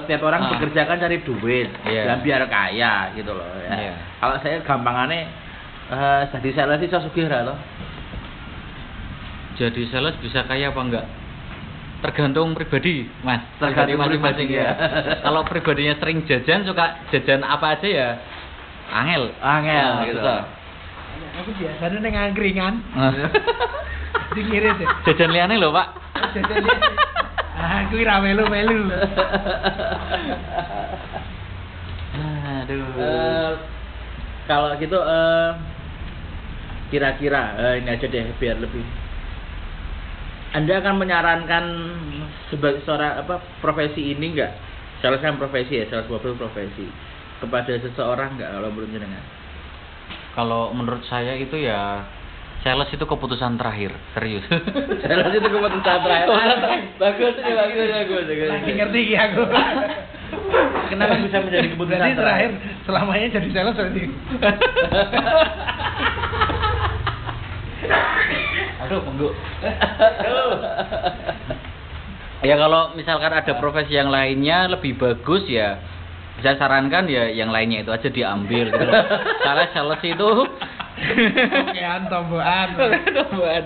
setiap 0.00 0.22
orang 0.22 0.40
Ah. 0.40 0.50
bekerja 0.54 0.84
kan 0.84 0.96
cari 0.96 1.18
duit 1.20 1.68
Iya. 1.82 2.02
dan 2.06 2.18
biar 2.20 2.42
kaya 2.46 3.10
gitu 3.12 3.30
loh 3.30 3.46
ya. 3.58 3.70
Iya. 3.72 3.94
Kalau 4.18 4.36
saya 4.38 4.56
gampangannya 4.60 5.20
eh 5.84 6.22
jadi 6.30 6.48
sales 6.54 6.78
sih 6.78 6.88
sugih 6.88 7.26
loh. 7.26 7.58
jadi 9.54 9.82
sales 9.86 10.18
bisa 10.18 10.42
kaya 10.42 10.68
apa 10.68 10.80
enggak? 10.80 11.06
Tergantung 12.00 12.52
pribadi, 12.52 13.08
Mas. 13.20 13.40
Tergantung 13.56 13.96
Pribadi 13.96 14.18
masing-masing 14.20 14.46
pribadi, 14.46 14.60
ya. 14.60 14.76
ya. 14.76 15.14
Kalau 15.24 15.40
pribadinya 15.42 15.94
sering 15.96 16.18
jajan, 16.24 16.60
suka 16.62 17.00
jajan 17.08 17.40
apa 17.40 17.66
aja 17.74 17.86
ya 17.86 18.08
angel. 18.90 19.32
Angel 19.40 19.88
Nah, 19.90 20.04
gitu. 20.04 20.34
aku 21.34 21.50
biasanya 21.56 21.98
neng 21.98 22.14
angkringan 22.14 22.74
dikirim 24.36 24.74
deh 24.76 24.88
jajan 25.04 25.30
liane 25.30 25.56
loh, 25.56 25.70
Pak. 25.70 25.86
jadi 26.34 26.60
ah 27.64 27.88
aku 27.88 27.96
ira 27.96 28.20
melu 28.20 28.44
melu 28.44 28.92
Aduh. 32.64 32.84
Eh, 32.96 33.52
kalau 34.44 34.76
gitu 34.76 34.96
eh 35.00 35.50
kira-kira 36.92 37.56
eh, 37.58 37.74
ini 37.80 37.88
aja 37.90 38.06
deh 38.06 38.24
biar 38.38 38.60
lebih. 38.60 38.84
Anda 40.54 40.78
akan 40.78 40.94
menyarankan 41.02 41.64
sebagai 42.52 42.86
seorang 42.86 43.26
apa 43.26 43.42
profesi 43.58 44.14
ini 44.14 44.36
enggak 44.36 44.54
sales 45.02 45.18
kan 45.18 45.34
profesi 45.40 45.82
ya 45.82 45.90
sales 45.90 46.06
mobil 46.06 46.38
profesi. 46.38 46.86
Kepada 47.42 47.74
seseorang 47.82 48.38
enggak 48.38 48.54
kalau 48.54 48.70
menurut 48.70 48.90
jenengan? 48.94 49.24
Kalau 50.38 50.62
menurut 50.70 51.02
saya 51.10 51.34
itu 51.34 51.58
ya 51.58 52.06
sales 52.64 52.88
itu 52.96 53.04
keputusan 53.04 53.60
terakhir, 53.60 53.92
serius. 54.16 54.40
sales 55.04 55.36
itu 55.36 55.48
keputusan 55.52 55.98
terakhir. 56.00 56.32
Bagus 56.96 57.36
ini 57.36 57.52
bagus 57.52 57.92
bagus 57.92 58.24
bagus 58.24 58.48
lagi 58.48 58.72
ngerti 58.72 59.00
ya 59.12 59.28
aku. 59.28 59.44
Kenapa 60.90 61.20
bisa 61.20 61.44
menjadi 61.44 61.68
keputusan 61.76 62.00
terakhir? 62.00 62.16
terakhir? 62.16 62.50
Selamanya 62.88 63.28
jadi 63.36 63.48
sales 63.52 63.76
berarti. 63.76 64.02
Aduh, 68.84 69.00
monggo. 69.04 69.32
ya 72.44 72.56
kalau 72.60 72.92
misalkan 72.96 73.32
ada 73.32 73.52
profesi 73.60 73.96
yang 73.96 74.08
lainnya 74.08 74.72
lebih 74.72 74.96
bagus 74.96 75.44
ya 75.48 75.80
saya 76.44 76.60
sarankan 76.60 77.08
ya 77.08 77.30
yang 77.30 77.48
lainnya 77.48 77.84
itu 77.86 77.92
aja 77.92 78.08
diambil 78.10 78.72
gitu. 78.72 78.84
Soalnya 79.44 79.68
sales 79.72 80.02
itu 80.04 80.28
Okean 80.94 82.02
tombokan. 82.06 82.68
Tombokan. 83.10 83.64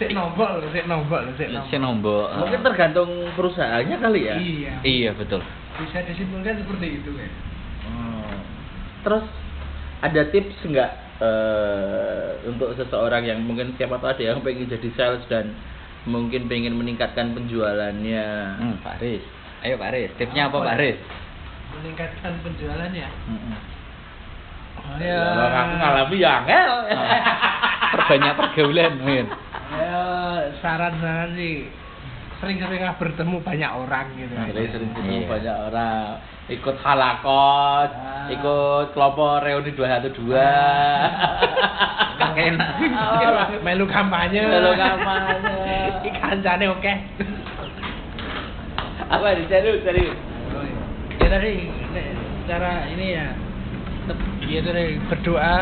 Sik 0.00 0.16
nombok 0.16 0.48
lho, 0.64 0.66
sik 0.72 0.88
nombok 0.88 1.20
lho, 1.28 1.32
sik 1.36 1.50
nombok. 1.52 1.68
Si 1.68 1.76
nombok. 1.76 2.26
Mungkin 2.40 2.60
tergantung 2.64 3.10
perusahaannya 3.36 3.96
kali 4.00 4.20
ya. 4.24 4.36
Iya. 4.40 4.72
Iya 4.80 5.10
betul. 5.12 5.44
Bisa 5.76 6.00
disimpulkan 6.08 6.56
seperti 6.56 6.86
itu 7.02 7.10
ya. 7.20 7.28
Hmm. 7.84 8.36
Terus 9.04 9.24
ada 10.00 10.22
tips 10.32 10.56
nggak 10.64 10.90
eh, 11.20 12.28
untuk 12.48 12.72
seseorang 12.80 13.28
yang 13.28 13.44
mungkin 13.44 13.76
siapa 13.76 14.00
tahu 14.00 14.16
ada 14.16 14.22
yang 14.32 14.40
pengen 14.40 14.72
jadi 14.72 14.88
sales 14.96 15.24
dan 15.28 15.52
mungkin 16.08 16.48
pengen 16.48 16.80
meningkatkan 16.80 17.36
penjualannya. 17.36 18.26
Hmm, 18.56 18.76
Pak 18.80 19.04
Riz. 19.04 19.20
Ayo 19.60 19.76
Pak 19.76 19.92
Riz, 19.92 20.10
tipsnya 20.16 20.48
apa, 20.48 20.64
Apa 20.64 20.72
Pak? 20.72 20.76
Riz? 20.80 20.98
Meningkatkan 21.76 22.32
penjualannya. 22.40 23.08
Oh, 23.28 23.60
Ya, 24.98 25.22
aku 25.46 25.72
ngalami 25.78 26.16
ya 26.18 26.30
angel. 26.42 26.70
Perbanyak 27.90 28.32
pergaulan, 28.34 28.92
Min. 29.02 29.26
Ya, 29.70 30.02
saran-saran 30.58 31.38
sih 31.38 31.70
sering-sering 32.40 32.80
bertemu 32.96 33.36
banyak 33.44 33.70
orang 33.70 34.06
gitu. 34.16 34.32
Jadi 34.32 34.66
sering 34.72 34.90
ketemu 34.96 35.12
Iya. 35.12 35.28
banyak 35.28 35.56
orang 35.68 36.06
ikut 36.50 36.76
halakot, 36.80 37.90
Ah. 37.92 38.26
ikut 38.32 38.86
kelompok 38.96 39.44
reuni 39.44 39.70
212. 39.76 40.40
Gak 42.18 42.32
enak. 42.34 42.70
Melu 43.60 43.84
kampanye. 43.86 44.40
Melu 44.42 44.72
kampanye. 44.72 45.60
Kancane 46.16 46.66
oke. 46.72 46.94
Apa 49.10 49.36
di 49.36 49.44
serius 49.46 49.84
serius? 49.84 50.16
Ya 51.20 51.28
tadi 51.28 51.52
cara 52.48 52.88
ini 52.88 53.06
ya 53.14 53.26
tep- 54.10 54.26
ya 54.44 54.60
tadi 54.60 54.84
berdoa 55.06 55.56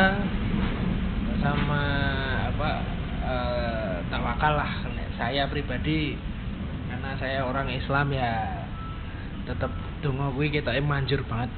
sama 1.38 1.82
apa 2.48 2.70
eh, 3.22 3.94
tawakal 4.08 4.56
lah 4.56 4.72
saya 5.14 5.44
pribadi 5.46 6.16
karena 6.88 7.12
saya 7.14 7.42
orang 7.42 7.68
Islam 7.68 8.08
ya 8.10 8.32
tetap 9.44 9.68
dongo 10.00 10.32
kuwi 10.32 10.48
ketoke 10.48 10.80
manjur 10.80 11.20
banget 11.24 11.50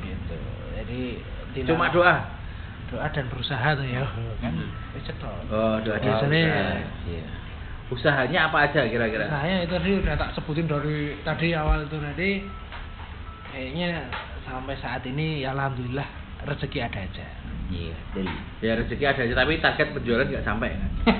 gitu 0.00 0.36
jadi 0.74 1.02
Cuma 1.64 1.88
doa. 1.88 2.16
doa 2.88 3.06
dan 3.08 3.28
berusaha 3.28 3.68
tuh 3.74 3.84
ya 3.84 4.04
kan 4.38 4.52
Hmm. 4.52 4.70
Oh, 5.48 5.76
doa 5.80 5.96
Biasanya- 5.96 6.48
usaha. 6.48 6.76
Iya. 7.04 7.24
Usahanya 7.88 8.40
apa 8.48 8.64
aja 8.64 8.84
kira-kira? 8.86 9.28
saya 9.28 9.60
itu 9.60 9.72
tadi 9.72 9.90
udah 9.98 10.14
tak 10.14 10.32
sebutin 10.32 10.64
dari 10.64 11.12
tadi 11.20 11.52
awal 11.52 11.84
itu 11.84 11.96
tadi 11.98 12.30
kayaknya 13.48 14.08
sampai 14.42 14.76
saat 14.76 15.04
ini 15.04 15.40
ya 15.40 15.50
alhamdulillah 15.50 16.06
rezeki 16.42 16.80
ada 16.80 17.00
aja 17.00 17.26
Iya. 17.72 17.96
Ya 18.60 18.76
rezeki 18.76 19.02
ada 19.02 19.22
aja, 19.22 19.32
tapi 19.32 19.56
target 19.56 19.96
penjualan 19.96 20.22
nggak 20.22 20.44
sampai 20.44 20.70
kan? 20.70 20.90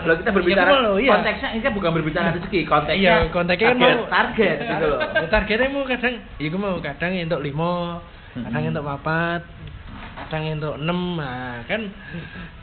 Kalau 0.00 0.14
kita 0.16 0.30
berbicara 0.32 0.70
loh, 0.80 0.96
iya. 0.96 1.12
konteksnya 1.12 1.48
ini 1.52 1.60
kan 1.60 1.72
bukan 1.76 1.92
berbicara 1.92 2.32
rezeki, 2.32 2.64
konteksnya 2.64 3.20
Iya, 3.20 3.28
konteksnya 3.28 3.68
target, 3.70 3.92
mau- 3.92 4.08
target 4.08 4.56
gitu 4.64 4.86
loh. 4.86 4.98
Ya, 5.16 5.26
targetnya 5.28 5.68
mau 5.68 5.84
kadang 5.84 6.14
ya 6.38 6.46
gue 6.48 6.56
mau 6.56 6.80
kadang 6.80 7.12
untuk 7.12 7.40
lima 7.42 8.00
kadang 8.32 8.62
untuk 8.66 8.84
papat 8.86 9.42
kadang 10.16 10.42
untuk 10.56 10.74
enam 10.78 11.00
nah 11.16 11.60
kan 11.64 11.80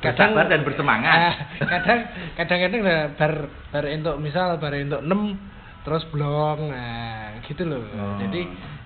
Bersabar 0.01 0.45
dan 0.49 0.61
bersemangat. 0.65 1.13
Ah, 1.13 1.35
kadang 1.69 1.99
kadang-kadang 2.33 2.81
lah 2.81 3.01
bar 3.13 3.33
bar 3.69 3.85
untuk 3.85 4.17
misal 4.17 4.57
bar 4.57 4.73
untuk 4.73 4.99
enam 4.99 5.37
terus 5.83 6.03
blong 6.09 6.67
nah 6.67 7.37
gitu 7.43 7.63
loh 7.63 7.83
Oh. 7.93 8.17
jadi 8.17 8.41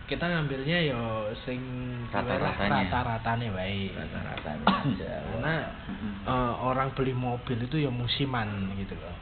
kita 0.08 0.24
ngambilnya 0.24 0.88
yo 0.88 1.28
sing 1.44 1.60
Rata-ratanya. 2.10 2.88
rata-ratanya 2.88 3.50
baik 3.52 3.92
Rata-ratanya 3.94 4.66
karena 5.28 5.54
eh, 6.24 6.54
orang 6.60 6.92
beli 6.92 7.12
mobil 7.12 7.60
itu 7.60 7.76
ya 7.78 7.90
musiman 7.90 8.72
gitu 8.76 8.96
loh 8.96 9.16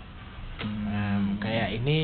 Em, 0.55 1.35
kayak 1.35 1.67
ini 1.75 1.99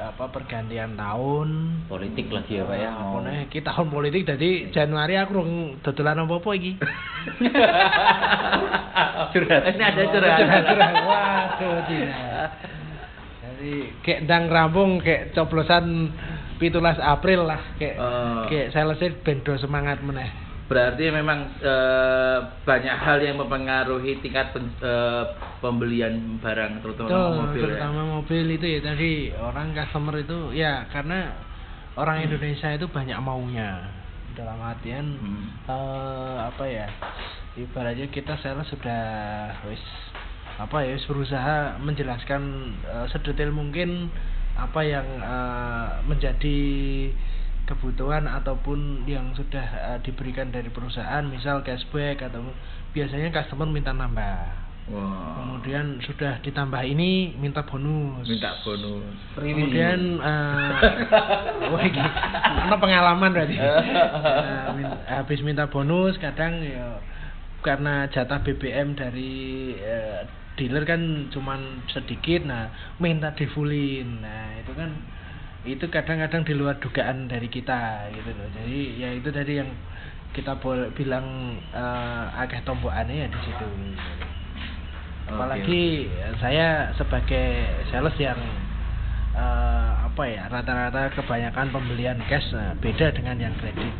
apa 0.00 0.24
pergantian 0.32 0.96
tahun 0.96 1.76
Politik 1.84 2.32
lagi 2.32 2.56
ya, 2.56 2.64
Pak 2.64 2.74
ya. 2.74 2.88
Apa 2.88 3.18
nih, 3.20 3.52
kita 3.52 3.68
tahun 3.68 3.92
politik 3.92 4.24
jadi 4.24 4.72
Januari 4.72 5.12
aku 5.20 5.30
rung 5.36 5.76
dodolan 5.84 6.24
apa-apa 6.24 6.56
iki. 6.56 6.72
curhat. 9.32 9.62
Ini 9.68 9.84
ada 9.84 10.02
curhat. 10.08 10.36
Curhat-curhat. 10.40 10.94
Waduh, 11.04 11.76
tidak. 11.84 12.48
Jadi 13.52 13.74
kayak 14.00 14.20
ndang 14.22 14.44
rampung 14.48 14.90
kayak 14.98 15.30
coblosan 15.32 16.08
17 16.56 16.72
April 16.98 17.44
lah 17.44 17.60
kayak 17.76 17.96
Oh. 17.96 18.42
kayak 18.46 18.70
selesai 18.70 19.20
bendo 19.20 19.52
semangat 19.56 20.00
meneh. 20.00 20.30
Berarti 20.64 21.04
memang 21.06 21.52
eh, 21.58 22.38
banyak 22.62 22.96
hal 22.96 23.20
yang 23.20 23.36
mempengaruhi 23.36 24.18
tingkat 24.18 24.50
pen- 24.50 24.72
eh, 24.74 25.24
pembelian 25.58 26.38
barang 26.38 26.80
terutama 26.80 27.08
Betul, 27.08 27.28
mobil 27.36 27.60
ya. 27.60 27.64
terutama 27.68 28.00
mobil 28.10 28.44
itu 28.50 28.66
ya 28.68 28.80
tadi 28.80 29.10
orang 29.34 29.72
customer 29.72 30.16
itu 30.16 30.38
ya 30.52 30.88
karena 30.88 31.28
orang 31.92 32.24
Indonesia 32.24 32.72
itu 32.72 32.88
banyak 32.88 33.18
maunya 33.18 33.84
dalam 34.32 34.56
artian 34.58 35.06
Hmm. 35.12 35.44
eh, 35.62 36.36
apa 36.42 36.64
ya 36.64 36.88
ibaratnya 37.54 38.08
kita 38.08 38.32
sales 38.38 38.64
sudah 38.64 39.04
wis 39.62 39.82
apa 40.58 40.84
ya 40.84 40.96
berusaha 40.98 41.78
menjelaskan 41.78 42.42
eh, 42.82 43.06
sedetail 43.08 43.50
mungkin 43.50 44.12
apa 44.52 44.80
yang 44.84 45.06
eh, 45.18 45.88
menjadi 46.04 46.58
kebutuhan 47.64 48.26
ataupun 48.26 49.06
yang 49.06 49.32
sudah 49.32 49.64
eh, 49.94 49.98
diberikan 50.02 50.50
dari 50.50 50.68
perusahaan 50.68 51.22
misal 51.24 51.62
cashback 51.62 52.20
atau 52.20 52.42
biasanya 52.92 53.32
customer 53.32 53.64
minta 53.64 53.94
nambah 53.94 54.60
Wah. 54.82 55.38
kemudian 55.38 56.02
sudah 56.02 56.42
ditambah 56.42 56.82
ini 56.82 57.38
minta 57.38 57.62
bonus 57.62 58.26
minta 58.26 58.58
bonus. 58.66 59.14
kemudian 59.38 60.18
eh 60.18 60.70
wah 61.70 61.82
iki 61.86 62.02
ana 62.42 62.76
pengalaman 62.82 63.30
berarti 63.30 63.54
Eh, 63.62 64.66
min- 64.76 65.00
habis 65.06 65.38
minta 65.46 65.70
bonus 65.70 66.18
kadang 66.18 66.58
ya 66.66 66.98
karena 67.62 68.10
jatah 68.10 68.42
BBM 68.42 68.98
dari 68.98 69.70
eh, 69.78 70.26
dealer 70.62 70.86
kan 70.86 71.26
cuman 71.34 71.82
sedikit 71.90 72.46
nah 72.46 72.70
minta 73.02 73.34
difulin 73.34 74.22
nah 74.22 74.54
itu 74.62 74.70
kan 74.78 74.94
itu 75.62 75.86
kadang-kadang 75.86 76.42
di 76.42 76.54
luar 76.58 76.82
dugaan 76.82 77.30
dari 77.30 77.46
kita 77.46 78.10
gitu 78.10 78.30
loh. 78.34 78.48
Jadi 78.50 78.98
ya 78.98 79.14
itu 79.14 79.30
tadi 79.30 79.62
yang 79.62 79.70
kita 80.34 80.58
boleh 80.58 80.90
bilang 80.96 81.54
eh, 81.70 82.42
akeh 82.42 82.66
tombokannya 82.66 83.14
ya 83.14 83.26
di 83.30 83.40
situ. 83.46 83.66
Apalagi 85.30 86.10
saya 86.42 86.90
sebagai 86.98 87.46
sales 87.94 88.16
yang 88.18 88.38
eh, 89.38 89.90
apa 90.02 90.22
ya 90.26 90.50
rata-rata 90.50 91.14
kebanyakan 91.14 91.70
pembelian 91.70 92.18
cash 92.26 92.50
nah, 92.50 92.74
beda 92.82 93.14
dengan 93.14 93.38
yang 93.38 93.54
kredit. 93.62 93.94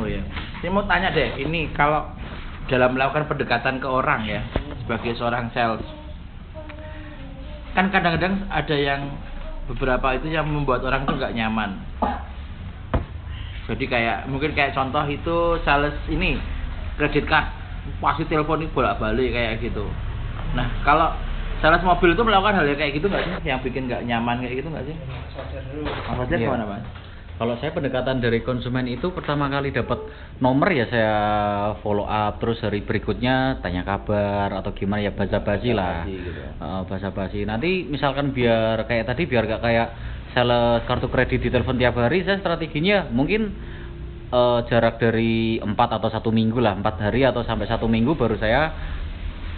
Oh 0.00 0.08
iya. 0.08 0.24
Saya 0.64 0.72
mau 0.72 0.88
tanya 0.88 1.12
deh, 1.12 1.44
ini 1.44 1.68
kalau 1.76 2.08
dalam 2.72 2.94
melakukan 2.94 3.26
pendekatan 3.26 3.82
ke 3.82 3.88
orang 3.90 4.22
ya, 4.24 4.40
sebagai 4.90 5.14
seorang 5.22 5.54
sales, 5.54 5.86
kan 7.78 7.94
kadang-kadang 7.94 8.42
ada 8.50 8.74
yang 8.74 9.06
beberapa 9.70 10.18
itu 10.18 10.34
yang 10.34 10.50
membuat 10.50 10.82
orang 10.82 11.06
tuh 11.06 11.14
nggak 11.14 11.30
nyaman. 11.30 11.78
Jadi 13.70 13.86
kayak 13.86 14.26
mungkin 14.26 14.50
kayak 14.50 14.74
contoh 14.74 15.06
itu 15.06 15.62
sales 15.62 15.94
ini 16.10 16.42
kredit 16.98 17.22
card 17.30 17.54
pasti 18.02 18.26
telepon 18.26 18.66
ini 18.66 18.74
bolak-balik 18.74 19.30
kayak 19.30 19.62
gitu. 19.62 19.86
Nah 20.58 20.66
kalau 20.82 21.14
sales 21.62 21.86
mobil 21.86 22.10
itu 22.10 22.26
melakukan 22.26 22.58
hal 22.58 22.66
yang 22.66 22.82
kayak 22.82 22.98
gitu 22.98 23.06
nggak 23.06 23.22
sih, 23.30 23.34
yang 23.46 23.62
bikin 23.62 23.86
nggak 23.86 24.02
nyaman 24.10 24.42
kayak 24.42 24.58
gitu 24.58 24.74
nggak 24.74 24.90
sih? 24.90 24.96
Mas 25.06 26.18
Fajar 26.18 26.34
Iya. 26.34 26.50
gimana 26.50 26.66
mas? 26.66 26.82
Kalau 27.40 27.56
saya 27.56 27.72
pendekatan 27.72 28.20
dari 28.20 28.44
konsumen 28.44 28.84
itu 28.84 29.16
pertama 29.16 29.48
kali 29.48 29.72
dapat 29.72 29.96
nomor 30.44 30.68
ya 30.76 30.84
saya 30.92 31.16
follow 31.80 32.04
up 32.04 32.36
terus 32.36 32.60
hari 32.60 32.84
berikutnya 32.84 33.64
tanya 33.64 33.80
kabar 33.80 34.52
atau 34.60 34.76
gimana 34.76 35.08
ya 35.08 35.16
basa-basi 35.16 35.72
lah. 35.72 36.04
Basa-basi 36.04 36.20
gitu. 36.20 36.40
Eh, 36.44 36.82
basa-basi. 36.84 37.40
Nanti 37.48 37.88
misalkan 37.88 38.36
biar 38.36 38.84
kayak 38.84 39.08
tadi 39.08 39.24
biar 39.24 39.48
gak 39.48 39.64
kayak 39.64 39.88
sales 40.36 40.84
kartu 40.84 41.08
kredit 41.08 41.40
di 41.40 41.48
telepon 41.48 41.80
tiap 41.80 41.96
hari, 41.96 42.28
saya 42.28 42.44
strateginya 42.44 43.08
mungkin 43.08 43.56
eh, 44.28 44.60
jarak 44.68 45.00
dari 45.00 45.56
empat 45.64 45.96
atau 45.96 46.12
satu 46.12 46.28
minggu 46.28 46.60
lah, 46.60 46.76
empat 46.76 47.00
hari 47.00 47.24
atau 47.24 47.40
sampai 47.40 47.64
satu 47.64 47.88
minggu 47.88 48.20
baru 48.20 48.36
saya 48.36 48.68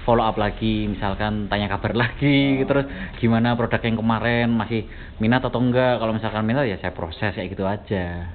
follow 0.03 0.23
up 0.23 0.35
lagi 0.35 0.87
misalkan 0.87 1.47
tanya 1.47 1.67
kabar 1.69 1.93
lagi 2.03 2.61
Oh. 2.61 2.67
terus 2.67 2.87
gimana 3.19 3.55
produk 3.55 3.79
yang 3.79 3.97
kemarin 3.97 4.49
masih 4.51 4.87
minat 5.17 5.41
atau 5.41 5.59
enggak 5.59 5.99
kalau 5.99 6.13
misalkan 6.13 6.43
minat 6.43 6.65
ya 6.65 6.77
saya 6.77 6.91
proses 6.91 7.31
kayak 7.31 7.51
gitu 7.51 7.65
aja 7.65 8.31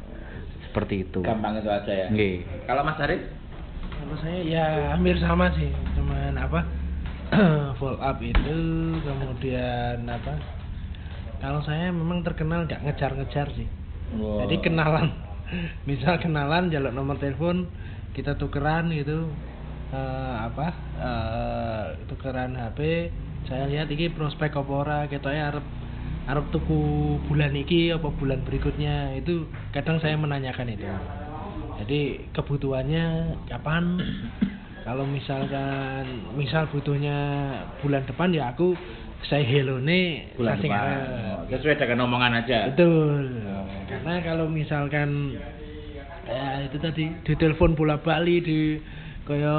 seperti 0.63 1.03
itu 1.03 1.19
Gampang 1.21 1.57
itu 1.57 1.67
aja 1.67 1.89
ya. 1.89 2.07
Nggih. 2.07 2.45
Kalau 2.65 2.81
Mas 2.81 2.99
Arif? 2.99 3.21
kalau 3.97 4.13
saya 4.21 4.39
ya 4.39 4.65
hampir 4.93 5.17
sama 5.17 5.49
sih 5.51 5.67
cuman 5.91 6.37
apa 6.37 6.61
follow 7.81 7.97
up 7.97 8.21
itu 8.21 8.57
kemudian 9.01 10.05
apa 10.05 10.37
kalau 11.37 11.59
saya 11.61 11.89
memang 11.89 12.21
terkenal 12.21 12.63
nggak 12.63 12.83
ngejar-ngejar 12.83 13.51
sih 13.53 13.67
Wow. 14.07 14.47
jadi 14.47 14.63
kenalan 14.63 15.11
misal 15.89 16.15
kenalan 16.17 16.71
jaluk 16.71 16.95
nomor 16.95 17.19
telepon 17.19 17.67
kita 18.15 18.39
tukeran 18.39 18.87
gitu 18.95 19.27
eh, 19.93 20.35
apa 20.47 20.67
eh, 20.99 21.83
tukeran 22.07 22.55
HP 22.55 22.79
saya 23.47 23.63
lihat 23.71 23.87
ini 23.87 24.11
prospek 24.11 24.51
apa 24.59 24.71
ora 24.71 24.99
ketoknya 25.07 25.55
arep 25.55 25.65
arep 26.27 26.45
tuku 26.51 26.79
bulan 27.31 27.55
iki 27.55 27.95
apa 27.95 28.11
bulan 28.11 28.43
berikutnya 28.43 29.15
itu 29.15 29.47
kadang 29.71 30.03
saya 30.03 30.19
menanyakan 30.19 30.75
itu 30.75 30.87
jadi 31.83 32.01
kebutuhannya 32.35 33.05
kapan 33.47 33.83
kalau 34.87 35.07
misalkan 35.07 36.27
misal 36.35 36.67
butuhnya 36.71 37.15
bulan 37.79 38.03
depan 38.03 38.35
ya 38.35 38.51
aku 38.51 38.75
saya 39.25 39.41
hello 39.43 39.81
nih 39.81 40.37
Bulan 40.37 40.61
depan. 40.61 40.69
ngarep. 40.69 41.49
Sesuai 41.49 41.75
dengan 41.81 42.05
omongan 42.05 42.37
aja. 42.37 42.69
Betul. 42.69 43.25
Karena 43.89 44.13
kalau 44.21 44.45
misalkan 44.45 45.33
ya 46.29 46.61
itu 46.69 46.77
tadi 46.77 47.05
ditelepon 47.25 47.73
bola 47.73 47.97
bali 47.97 48.43
di 48.45 48.77
kaya 49.27 49.55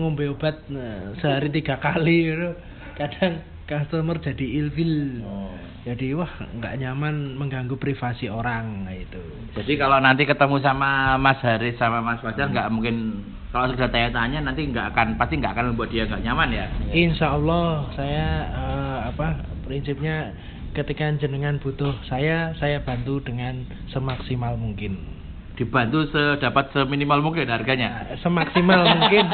ngombe 0.00 0.24
obat 0.32 0.64
nah, 0.72 1.12
sehari 1.20 1.52
tiga 1.52 1.76
kali 1.76 2.32
gitu. 2.32 2.56
kadang 2.96 3.44
customer 3.68 4.16
jadi 4.16 4.64
ilfil 4.64 5.20
Oh. 5.20 5.52
jadi 5.84 6.16
wah 6.16 6.32
nggak 6.56 6.80
nyaman 6.80 7.36
mengganggu 7.36 7.76
privasi 7.76 8.32
orang 8.32 8.88
itu 8.88 9.20
Jadi 9.52 9.76
kalau 9.76 10.00
nanti 10.00 10.24
ketemu 10.24 10.56
sama 10.64 11.20
Mas 11.20 11.38
Haris 11.44 11.76
sama 11.76 12.00
Mas 12.00 12.24
Fajar 12.24 12.48
nggak 12.48 12.72
mungkin 12.72 13.20
kalau 13.52 13.70
sudah 13.70 13.86
tanya-tanya 13.92 14.42
nanti 14.42 14.66
nggak 14.66 14.96
akan 14.96 15.14
pasti 15.20 15.38
nggak 15.38 15.52
akan 15.54 15.64
membuat 15.76 15.92
dia 15.94 16.08
nggak 16.08 16.24
nyaman 16.24 16.48
ya. 16.50 16.66
Insya 16.90 17.36
Allah 17.38 17.86
saya 17.94 18.26
eh, 18.50 18.98
apa 19.14 19.46
prinsipnya 19.68 20.32
ketika 20.74 21.06
jenengan 21.22 21.62
butuh 21.62 21.94
saya 22.10 22.50
saya 22.58 22.82
bantu 22.82 23.22
dengan 23.22 23.62
semaksimal 23.94 24.58
mungkin 24.58 25.13
Dibantu 25.54 26.10
sedapat 26.10 26.74
seminimal 26.74 27.22
mungkin 27.22 27.46
harganya. 27.46 28.18
Semaksimal 28.18 28.82
mungkin 28.82 29.26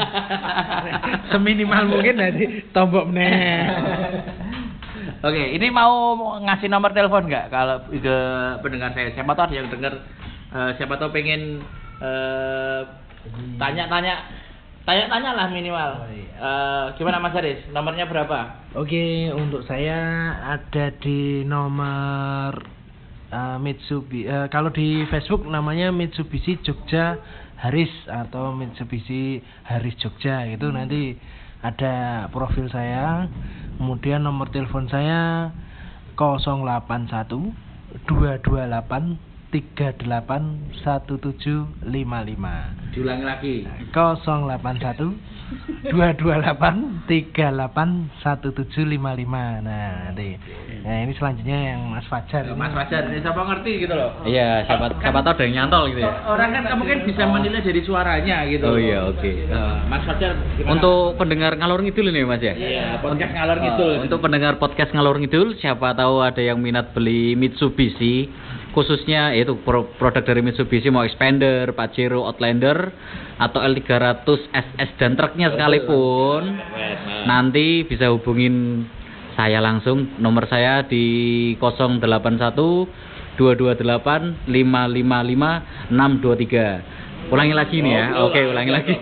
seminimal 1.33 1.83
mungkin 1.89 2.15
nanti 2.21 2.45
tombok 2.69 3.09
meneh 3.09 3.65
Oke, 5.21 5.53
ini 5.53 5.69
mau 5.69 6.17
ngasih 6.41 6.65
nomor 6.65 6.97
telepon 6.97 7.29
nggak 7.29 7.53
kalau 7.53 7.77
ke 7.93 8.17
pendengar 8.65 8.89
saya? 8.97 9.13
Siapa 9.13 9.37
tahu 9.37 9.53
ada 9.53 9.55
yang 9.57 9.69
dengar, 9.69 9.93
eh, 10.49 10.71
siapa 10.81 10.97
tahu 10.97 11.13
pengen 11.13 11.61
eh, 12.01 12.81
tanya-tanya, 13.61 14.25
tanya-tanya 14.81 15.29
lah 15.37 15.47
minimal. 15.53 16.09
Eh, 16.09 16.85
gimana 16.97 17.21
Mas 17.21 17.37
Haris? 17.37 17.69
Nomornya 17.69 18.09
berapa? 18.09 18.65
Oke 18.73 19.29
untuk 19.29 19.61
saya 19.69 20.33
ada 20.57 20.89
di 20.97 21.45
nomor 21.45 22.80
eh, 23.31 23.57
Mitsubishi 23.57 24.27
eh, 24.27 24.47
kalau 24.51 24.69
di 24.69 25.07
Facebook 25.07 25.47
namanya 25.47 25.89
Mitsubishi 25.95 26.59
Jogja 26.61 27.17
Haris 27.55 27.91
atau 28.05 28.51
Mitsubishi 28.51 29.39
Haris 29.63 29.95
Jogja 29.97 30.45
itu 30.51 30.67
nanti 30.69 31.15
ada 31.61 32.27
profil 32.33 32.67
saya. 32.67 33.29
Kemudian 33.77 34.21
nomor 34.21 34.53
telepon 34.53 34.85
saya 34.89 35.49
081 36.13 37.53
228 38.05 39.30
38 39.51 40.07
1755 40.81 42.95
Diulangi 42.95 43.25
lagi. 43.27 43.67
081 43.91 45.91
228 45.91 47.11
38 47.11 48.23
1755 48.23 49.67
nah 49.67 50.07
nanti 50.07 50.39
nah 50.81 50.97
ini 51.05 51.13
selanjutnya 51.13 51.57
yang 51.75 51.93
Mas 51.93 52.07
Fajar 52.09 52.41
ini. 52.47 52.57
Mas 52.57 52.73
Fajar, 52.73 53.05
ini 53.11 53.21
siapa 53.21 53.37
ngerti 53.37 53.85
gitu 53.85 53.93
loh? 53.93 54.17
Iya, 54.25 54.65
siapa 54.65 54.89
siapa 54.97 55.21
tahu 55.21 55.37
ada 55.37 55.43
yang 55.45 55.53
nyantol 55.61 55.93
gitu 55.93 56.01
ya. 56.01 56.09
Orang 56.25 56.57
kan 56.57 56.65
kamu 56.73 56.83
kan 56.89 56.99
bisa 57.05 57.23
menilai 57.29 57.61
dari 57.61 57.85
suaranya 57.85 58.49
gitu. 58.49 58.65
Oh 58.65 58.81
iya, 58.81 59.05
oke. 59.05 59.29
Eh, 59.29 59.77
Mas 59.85 60.01
Fajar 60.09 60.33
gimana? 60.57 60.73
Untuk 60.73 61.21
pendengar 61.21 61.53
ngalor 61.53 61.85
ngidul 61.85 62.09
ini 62.09 62.25
Mas 62.25 62.41
ya. 62.41 62.57
Iya, 62.57 62.97
podcast 62.97 63.29
ngalor 63.35 63.57
ngidul. 63.61 63.93
untuk 64.09 64.19
pendengar 64.25 64.57
podcast 64.57 64.89
ngalor 64.95 65.21
ngidul, 65.21 65.53
siapa 65.61 65.93
tahu 65.93 66.25
ada 66.25 66.41
yang 66.41 66.57
minat 66.57 66.97
beli 66.97 67.37
Mitsubishi, 67.37 68.25
khususnya 68.71 69.35
yaitu 69.35 69.55
pro- 69.61 69.87
produk 69.99 70.23
dari 70.23 70.39
Mitsubishi 70.39 70.87
mau 70.87 71.03
Expander, 71.03 71.75
Pajero, 71.75 72.23
Outlander 72.23 72.91
atau 73.37 73.59
L300 73.59 74.23
SS 74.51 74.89
dan 74.95 75.15
truknya 75.15 75.51
sekalipun, 75.51 76.55
nanti 77.25 77.83
bisa 77.83 78.07
hubungin 78.09 78.85
saya 79.35 79.59
langsung. 79.59 80.15
Nomor 80.19 80.47
saya 80.47 80.83
di 80.83 81.55
081 81.59 81.99
228 83.39 84.47
555 84.47 85.91
623. 85.91 87.31
Ulangi 87.31 87.53
lagi 87.55 87.77
nih 87.79 87.93
ya. 87.95 88.05
Oh, 88.19 88.27
Oke, 88.27 88.43
ulang. 88.43 88.67
ulangi 88.67 88.71
lagi. 88.71 88.95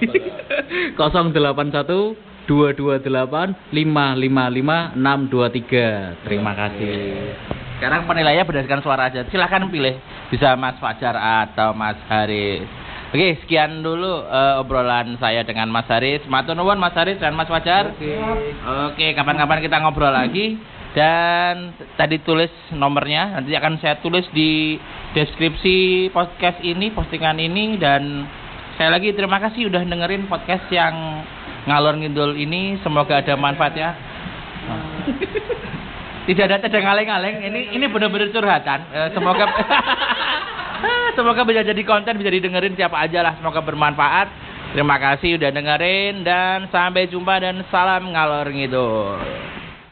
081 0.95 2.15
228 2.45 3.73
555 3.73 4.97
623. 4.97 6.25
Terima 6.25 6.51
kasih. 6.53 7.68
Sekarang 7.79 8.03
penilaiannya 8.11 8.43
berdasarkan 8.43 8.83
suara 8.83 9.07
aja. 9.07 9.23
Silahkan 9.31 9.63
pilih. 9.71 9.95
Bisa 10.27 10.51
Mas 10.59 10.75
Fajar 10.83 11.15
atau 11.15 11.71
Mas 11.71 11.95
Haris. 12.11 12.67
Oke, 13.09 13.39
sekian 13.41 13.79
dulu 13.79 14.27
eh, 14.27 14.59
obrolan 14.59 15.15
saya 15.15 15.47
dengan 15.47 15.71
Mas 15.71 15.87
Haris. 15.87 16.27
Matur 16.27 16.59
nuwun 16.59 16.75
Mas 16.75 16.91
Haris 16.91 17.23
dan 17.23 17.39
Mas 17.39 17.47
Fajar. 17.47 17.95
Oke, 18.91 19.15
kapan-kapan 19.15 19.63
kita 19.63 19.79
ngobrol 19.79 20.11
lagi. 20.11 20.59
Dan 20.91 21.71
tadi 21.95 22.19
tulis 22.19 22.51
nomornya, 22.75 23.39
nanti 23.39 23.55
akan 23.55 23.79
saya 23.79 24.03
tulis 24.03 24.27
di 24.35 24.75
deskripsi 25.15 26.09
podcast 26.11 26.59
ini, 26.65 26.89
postingan 26.91 27.37
ini 27.37 27.77
dan 27.77 28.25
saya 28.75 28.97
lagi 28.97 29.13
terima 29.13 29.37
kasih 29.37 29.69
udah 29.69 29.85
dengerin 29.85 30.25
podcast 30.27 30.67
yang 30.67 31.23
ngalor 31.63 31.95
ngidul 31.95 32.35
ini. 32.35 32.75
Semoga 32.83 33.23
ada 33.23 33.39
manfaatnya. 33.39 33.95
Tidak 36.29 36.45
ada 36.45 36.61
tidak 36.61 36.85
ngaleng-ngaleng. 36.85 37.41
Ini 37.41 37.59
ini 37.73 37.85
benar-benar 37.89 38.29
curhatan. 38.29 38.79
Eh, 38.93 39.09
semoga 39.17 39.49
semoga 41.17 41.41
bisa 41.41 41.65
jadi 41.65 41.81
konten 41.81 42.21
bisa 42.21 42.29
didengerin 42.29 42.77
siapa 42.77 43.01
aja 43.01 43.25
lah. 43.25 43.33
Semoga 43.41 43.65
bermanfaat. 43.65 44.29
Terima 44.77 45.01
kasih 45.01 45.41
udah 45.41 45.49
dengerin 45.49 46.21
dan 46.21 46.69
sampai 46.69 47.09
jumpa 47.09 47.41
dan 47.41 47.65
salam 47.73 48.13
ngalor 48.13 48.45
ngidul. 48.45 49.17